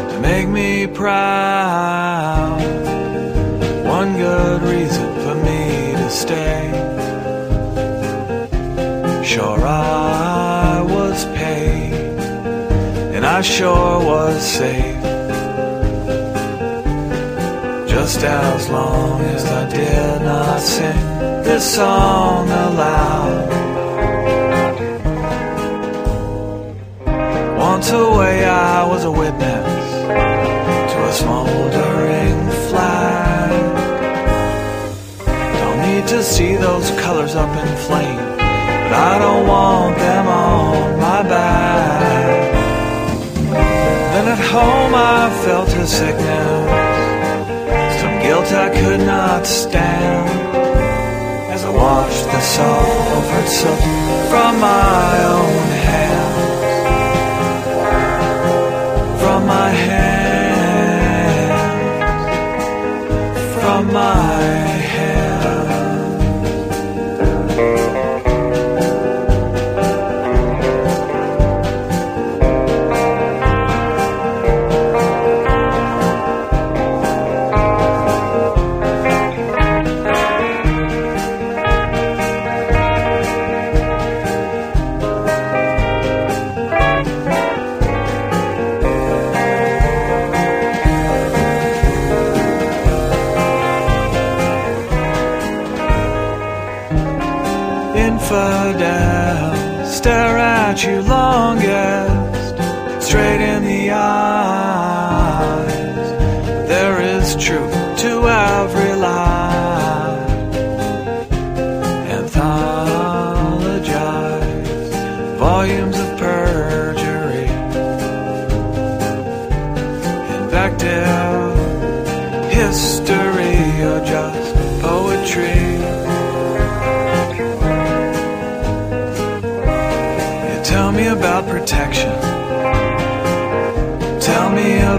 to 0.09 0.19
make 0.21 0.47
me 0.47 0.85
proud. 0.85 2.61
One 3.83 4.13
good 4.15 4.61
reason 4.61 5.07
for 5.23 5.35
me 5.47 5.93
to 6.01 6.09
stay. 6.11 6.61
Sure, 9.23 9.65
I 9.65 10.04
I 13.37 13.41
sure 13.41 13.99
was 13.99 14.41
safe. 14.41 15.03
Just 17.85 18.23
as 18.23 18.69
long 18.69 19.19
as 19.35 19.43
I 19.43 19.69
did 19.69 20.21
not 20.21 20.61
sing 20.61 21.01
this 21.43 21.75
song 21.75 22.47
aloud. 22.47 23.49
Once 27.57 27.91
away, 27.91 28.45
I 28.45 28.87
was 28.87 29.03
a 29.03 29.11
witness 29.11 29.83
to 30.91 30.97
a 31.09 31.13
smoldering 31.21 32.39
flag. 32.69 33.51
Don't 35.59 35.81
need 35.89 36.07
to 36.07 36.23
see 36.23 36.55
those 36.55 36.89
colors 37.01 37.35
up 37.35 37.51
in 37.63 37.77
flame, 37.85 38.27
but 38.37 38.93
I 38.93 39.19
don't 39.19 39.45
want 39.45 39.97
them 39.97 40.25
on 40.25 40.99
my 41.01 41.21
back. 41.23 41.64
Home 44.53 44.95
I 44.95 45.29
felt 45.43 45.69
a 45.69 45.85
sickness, 45.85 46.69
some 47.99 48.15
guilt 48.23 48.49
I 48.53 48.69
could 48.79 49.01
not 49.01 49.45
stand. 49.45 50.29
As 51.53 51.63
I 51.65 51.69
watched 51.69 52.25
the 52.33 52.41
sulfur 52.53 53.45
soot 53.59 53.81
from 54.29 54.59
my 54.59 55.23
own 55.35 55.67
hands, 55.89 56.51
from 59.21 59.45
my 59.45 59.69
hand, 59.69 59.94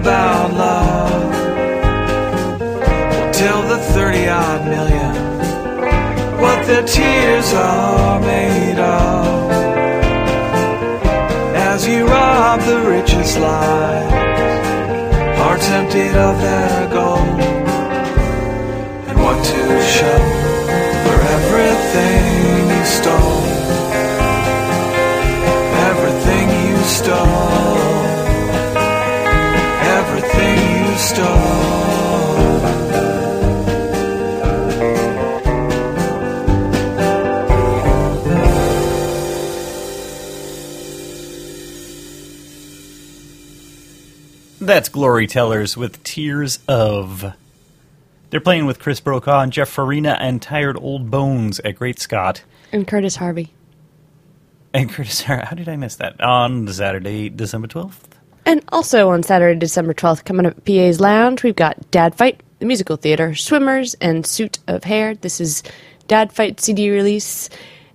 about 0.06 0.52
love. 0.54 1.32
Tell 3.34 3.62
the 3.62 3.78
30 3.78 4.28
odd 4.28 4.64
million 4.64 5.14
what 6.40 6.64
their 6.64 6.86
tears 6.86 7.52
are 7.54 8.20
made 8.20 8.78
of. 8.78 9.50
As 11.56 11.88
you 11.88 12.06
rob 12.06 12.60
the 12.60 12.88
richest 12.88 13.36
lives, 13.40 14.12
hearts 15.40 15.68
emptied 15.70 16.14
of 16.14 16.40
their 16.40 16.88
gold. 16.88 17.40
And 19.08 19.18
what 19.18 19.44
to 19.44 19.82
show 19.82 20.45
That's 44.66 44.88
Glory 44.88 45.28
Tellers 45.28 45.76
with 45.76 46.02
Tears 46.02 46.58
of. 46.66 47.36
They're 48.30 48.40
playing 48.40 48.66
with 48.66 48.80
Chris 48.80 48.98
Brokaw 48.98 49.42
and 49.42 49.52
Geoff 49.52 49.68
Farina 49.68 50.18
and 50.20 50.42
Tired 50.42 50.76
Old 50.76 51.08
Bones 51.08 51.60
at 51.60 51.76
Great 51.76 52.00
Scott. 52.00 52.42
And 52.72 52.84
Curtis 52.84 53.14
Harvey. 53.14 53.54
And 54.74 54.90
Curtis, 54.90 55.22
Harvey. 55.22 55.46
how 55.46 55.54
did 55.54 55.68
I 55.68 55.76
miss 55.76 55.94
that? 55.96 56.20
On 56.20 56.66
Saturday, 56.66 57.28
December 57.28 57.68
12th? 57.68 58.08
And 58.44 58.60
also 58.72 59.10
on 59.10 59.22
Saturday, 59.22 59.56
December 59.56 59.94
12th, 59.94 60.24
coming 60.24 60.46
up 60.46 60.56
at 60.56 60.64
PA's 60.64 60.98
Lounge, 60.98 61.44
we've 61.44 61.54
got 61.54 61.88
Dad 61.92 62.16
Fight, 62.16 62.40
the 62.58 62.66
musical 62.66 62.96
theater, 62.96 63.36
Swimmers, 63.36 63.94
and 64.00 64.26
Suit 64.26 64.58
of 64.66 64.82
Hair. 64.82 65.14
This 65.14 65.40
is 65.40 65.62
Dad 66.08 66.32
Fight 66.32 66.60
CD 66.60 66.90
release. 66.90 67.48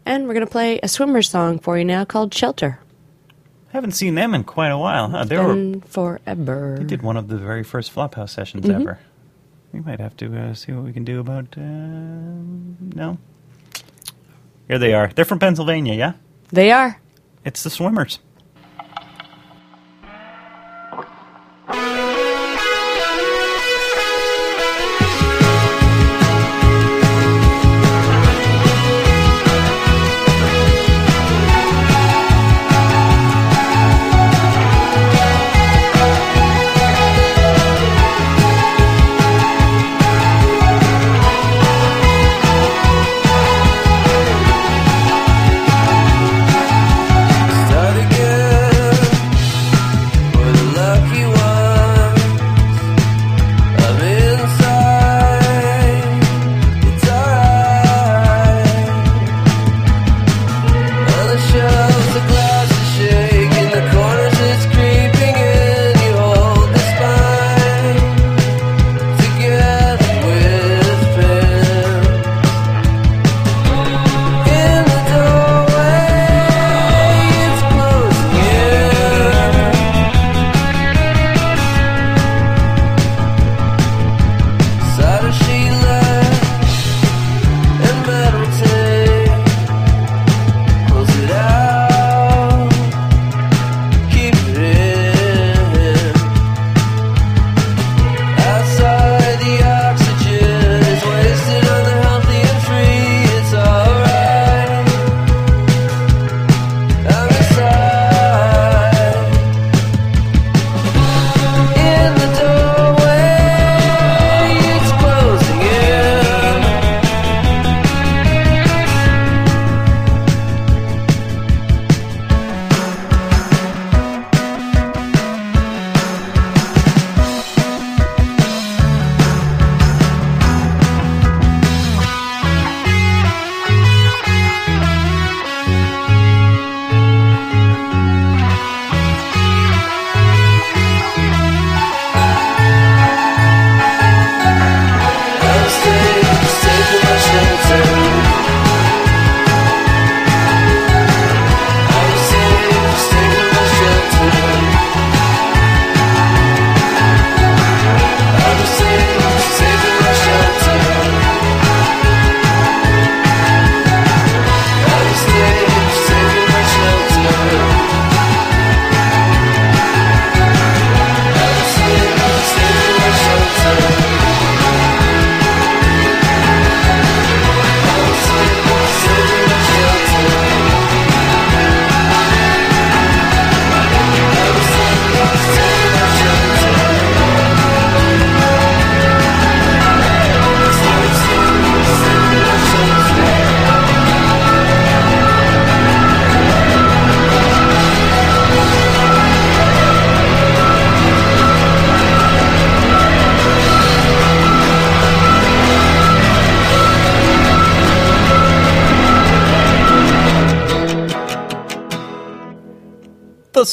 And 0.06 0.26
we're 0.26 0.36
going 0.36 0.46
to 0.46 0.50
play 0.52 0.80
a 0.82 0.88
Swimmers 0.88 1.30
song 1.30 1.60
for 1.60 1.78
you 1.78 1.84
now 1.84 2.06
called 2.06 2.34
Shelter. 2.34 2.80
Haven't 3.74 3.92
seen 3.94 4.16
them 4.16 4.34
in 4.34 4.44
quite 4.44 4.70
a 4.70 4.78
while. 4.78 5.10
Huh? 5.10 5.24
They 5.24 5.38
were 5.38 5.80
forever. 5.86 6.76
they 6.80 6.84
did 6.86 7.02
one 7.02 7.16
of 7.18 7.28
the 7.30 7.38
very 7.38 7.64
first 7.64 7.94
Flophouse 7.94 8.30
sessions 8.30 8.66
Mm-hmm. 8.66 8.82
ever. 8.82 9.00
We 9.72 9.80
might 9.80 10.00
have 10.02 10.18
to 10.18 10.38
uh, 10.38 10.54
see 10.54 10.74
what 10.74 10.84
we 10.84 10.92
can 10.92 11.06
do 11.06 11.22
about. 11.22 11.46
Uh, 11.58 11.62
no. 11.62 13.18
Here 14.68 14.78
they 14.78 14.94
are. 14.94 15.08
They're 15.16 15.24
from 15.26 15.40
Pennsylvania, 15.40 15.94
yeah? 15.94 16.14
They 16.50 16.72
are. 16.72 17.00
It's 17.46 17.64
the 17.64 17.70
Swimmers. 17.70 18.20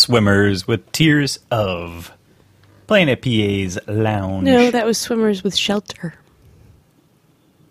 Swimmers 0.09 0.67
with 0.67 0.91
Tears 0.93 1.39
of. 1.51 2.13
Playing 2.87 3.11
at 3.11 3.21
PA's 3.23 3.79
Lounge. 3.87 4.45
No, 4.45 4.71
that 4.71 4.87
was 4.87 4.97
Swimmers 4.97 5.45
with 5.45 5.55
Shelter. 5.55 6.15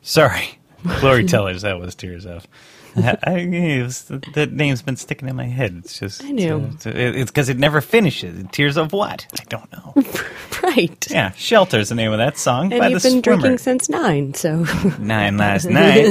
Sorry. 0.01 0.59
Glory 0.99 1.25
Tellers, 1.25 1.63
that 1.63 1.79
was 1.79 1.95
Tears 1.95 2.25
of. 2.25 2.47
I, 2.95 3.17
I- 3.23 3.81
was- 3.83 4.03
that 4.33 4.51
name's 4.51 4.81
been 4.81 4.95
sticking 4.95 5.27
in 5.29 5.35
my 5.35 5.45
head. 5.45 5.75
It's 5.79 5.99
just. 5.99 6.23
I 6.23 6.29
knew. 6.31 6.57
uh, 6.85 6.89
it's- 6.89 7.25
because 7.25 7.49
it 7.49 7.57
never 7.57 7.81
finishes. 7.81 8.43
Tears 8.51 8.77
of 8.77 8.93
what? 8.93 9.27
I 9.39 9.43
don't 9.45 9.71
know. 9.71 9.93
Right. 10.63 11.07
yeah, 11.11 11.31
Shelter's 11.33 11.89
the 11.89 11.95
name 11.95 12.11
of 12.11 12.17
that 12.17 12.35
song 12.37 12.73
And 12.73 12.79
by 12.81 12.87
you've 12.87 13.01
the 13.03 13.09
been 13.09 13.23
Swimmers. 13.23 13.41
drinking 13.41 13.57
since 13.59 13.89
nine, 13.89 14.33
so 14.33 14.65
Nine 14.99 15.37
last 15.37 15.65
night. 15.65 16.07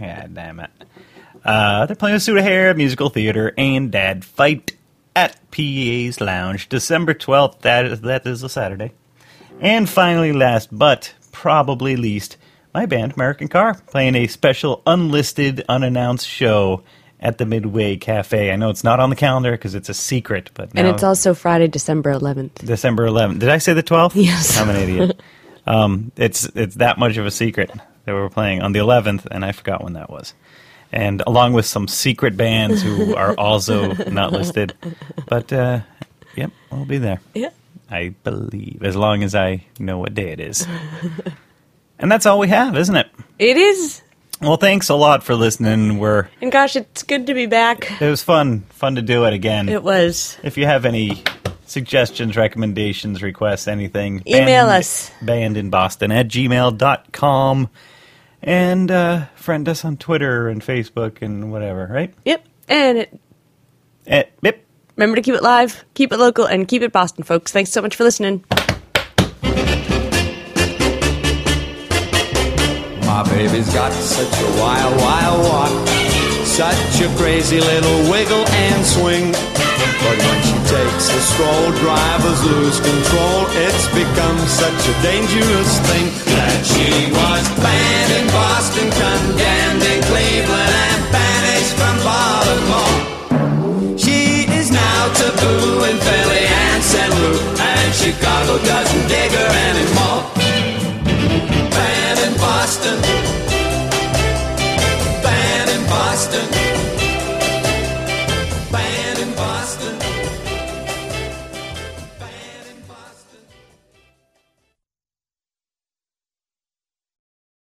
yeah, 0.00 0.26
damn 0.32 0.58
it. 0.60 0.70
Uh, 1.44 1.84
they're 1.84 1.94
playing 1.96 2.14
with 2.14 2.22
Suda 2.22 2.42
Hair, 2.42 2.72
musical 2.74 3.10
theater, 3.10 3.52
and 3.58 3.90
Dad 3.92 4.24
Fight 4.24 4.74
at 5.14 5.36
PA's 5.50 6.20
Lounge, 6.20 6.68
December 6.68 7.14
12th. 7.14 7.60
That 7.60 7.84
is, 7.86 8.00
that 8.02 8.26
is 8.26 8.42
a 8.42 8.48
Saturday. 8.48 8.92
And 9.60 9.88
finally, 9.88 10.32
last 10.32 10.68
but 10.70 11.14
probably 11.32 11.96
least, 11.96 12.36
my 12.72 12.86
band, 12.86 13.14
American 13.14 13.48
Car, 13.48 13.74
playing 13.88 14.14
a 14.14 14.26
special 14.26 14.82
unlisted, 14.86 15.64
unannounced 15.68 16.26
show 16.26 16.82
at 17.18 17.38
the 17.38 17.46
Midway 17.46 17.96
Cafe. 17.96 18.50
I 18.50 18.56
know 18.56 18.70
it's 18.70 18.84
not 18.84 19.00
on 19.00 19.10
the 19.10 19.16
calendar 19.16 19.52
because 19.52 19.74
it's 19.74 19.88
a 19.88 19.94
secret, 19.94 20.50
but 20.54 20.70
and 20.74 20.86
it's 20.86 21.02
also 21.02 21.34
Friday, 21.34 21.68
December 21.68 22.14
11th. 22.14 22.54
December 22.54 23.06
11th. 23.06 23.40
Did 23.40 23.48
I 23.50 23.58
say 23.58 23.74
the 23.74 23.82
12th? 23.82 24.12
Yes. 24.14 24.58
I'm 24.58 24.70
an 24.70 24.76
idiot. 24.76 25.20
um, 25.66 26.12
it's 26.16 26.44
it's 26.54 26.76
that 26.76 26.98
much 26.98 27.18
of 27.18 27.26
a 27.26 27.30
secret 27.30 27.70
that 28.04 28.14
we're 28.14 28.30
playing 28.30 28.62
on 28.62 28.72
the 28.72 28.78
11th, 28.78 29.26
and 29.30 29.44
I 29.44 29.52
forgot 29.52 29.84
when 29.84 29.92
that 29.92 30.08
was. 30.08 30.32
And 30.92 31.22
along 31.26 31.52
with 31.52 31.66
some 31.66 31.86
secret 31.88 32.36
bands 32.36 32.82
who 32.82 33.14
are 33.14 33.34
also 33.38 33.92
not 34.10 34.32
listed, 34.32 34.74
but 35.28 35.52
uh, 35.52 35.80
yep, 36.36 36.50
we'll 36.70 36.84
be 36.84 36.98
there. 36.98 37.20
Yeah. 37.34 37.50
I 37.90 38.10
believe, 38.24 38.82
as 38.82 38.96
long 38.96 39.22
as 39.22 39.34
I 39.34 39.64
know 39.78 39.98
what 39.98 40.14
day 40.14 40.30
it 40.32 40.40
is. 40.40 40.66
and 41.98 42.10
that's 42.10 42.26
all 42.26 42.38
we 42.38 42.48
have, 42.48 42.76
isn't 42.76 42.94
it? 42.96 43.08
It 43.38 43.56
is. 43.56 44.02
Well, 44.40 44.56
thanks 44.56 44.88
a 44.88 44.94
lot 44.94 45.22
for 45.22 45.34
listening. 45.34 45.98
We're 45.98 46.28
And 46.40 46.50
gosh, 46.50 46.74
it's 46.74 47.02
good 47.02 47.26
to 47.26 47.34
be 47.34 47.46
back. 47.46 48.00
it 48.00 48.08
was 48.08 48.22
fun, 48.22 48.60
fun 48.70 48.94
to 48.96 49.02
do 49.02 49.24
it 49.26 49.32
again. 49.34 49.68
It 49.68 49.82
was. 49.82 50.38
If 50.42 50.56
you 50.56 50.64
have 50.66 50.86
any 50.86 51.22
suggestions, 51.66 52.36
recommendations, 52.36 53.22
requests, 53.22 53.68
anything, 53.68 54.22
Email 54.26 54.66
band- 54.66 54.80
us. 54.80 55.10
bandinboston 55.22 56.12
at 56.14 56.26
gmail.com. 56.28 57.68
And 58.42 58.90
uh, 58.90 59.26
friend 59.34 59.68
us 59.68 59.84
on 59.84 59.96
Twitter 59.98 60.48
and 60.48 60.62
Facebook 60.62 61.20
and 61.22 61.52
whatever, 61.52 61.86
right? 61.90 62.14
Yep. 62.24 62.44
And 62.68 62.98
it, 62.98 63.20
Eh, 64.06 64.22
yep. 64.42 64.64
remember 64.96 65.16
to 65.16 65.22
keep 65.22 65.34
it 65.34 65.42
live, 65.42 65.84
keep 65.94 66.12
it 66.12 66.16
local, 66.18 66.46
and 66.46 66.66
keep 66.66 66.82
it 66.82 66.90
Boston, 66.92 67.22
folks. 67.22 67.52
Thanks 67.52 67.70
so 67.70 67.82
much 67.82 67.94
for 67.96 68.04
listening. 68.04 68.44
My 73.04 73.24
baby's 73.28 73.72
got 73.74 73.92
such 73.92 74.40
a 74.40 74.60
wild, 74.60 74.96
wild 75.00 75.44
walk, 75.44 75.88
such 76.46 77.00
a 77.02 77.14
crazy 77.16 77.60
little 77.60 78.10
wiggle 78.10 78.46
and 78.48 78.86
swing. 78.86 79.34
But 80.00 80.16
when 80.16 80.40
she 80.48 80.56
takes 80.64 81.06
a 81.12 81.20
stroll, 81.20 81.68
drivers 81.84 82.40
lose 82.44 82.80
control. 82.80 83.44
It's 83.52 83.86
become 83.92 84.38
such 84.48 84.80
a 84.88 84.94
dangerous 85.04 85.72
thing 85.88 86.06
that 86.32 86.60
she 86.64 87.12
was 87.12 87.44
banned 87.60 88.12
in 88.16 88.26
Boston, 88.32 88.88
condemned 88.88 89.84
in 89.84 90.00
Cleveland, 90.08 90.72
and 90.88 91.00
banished 91.12 91.74
from 91.76 91.96
Baltimore. 92.00 92.96
She 94.00 94.48
is 94.48 94.72
now 94.72 95.12
taboo 95.12 95.84
in 95.84 95.96
Philly 96.00 96.44
and 96.48 96.80
St. 96.82 97.12
Louis, 97.20 97.60
and 97.60 97.88
Chicago 97.92 98.56
does 98.64 98.88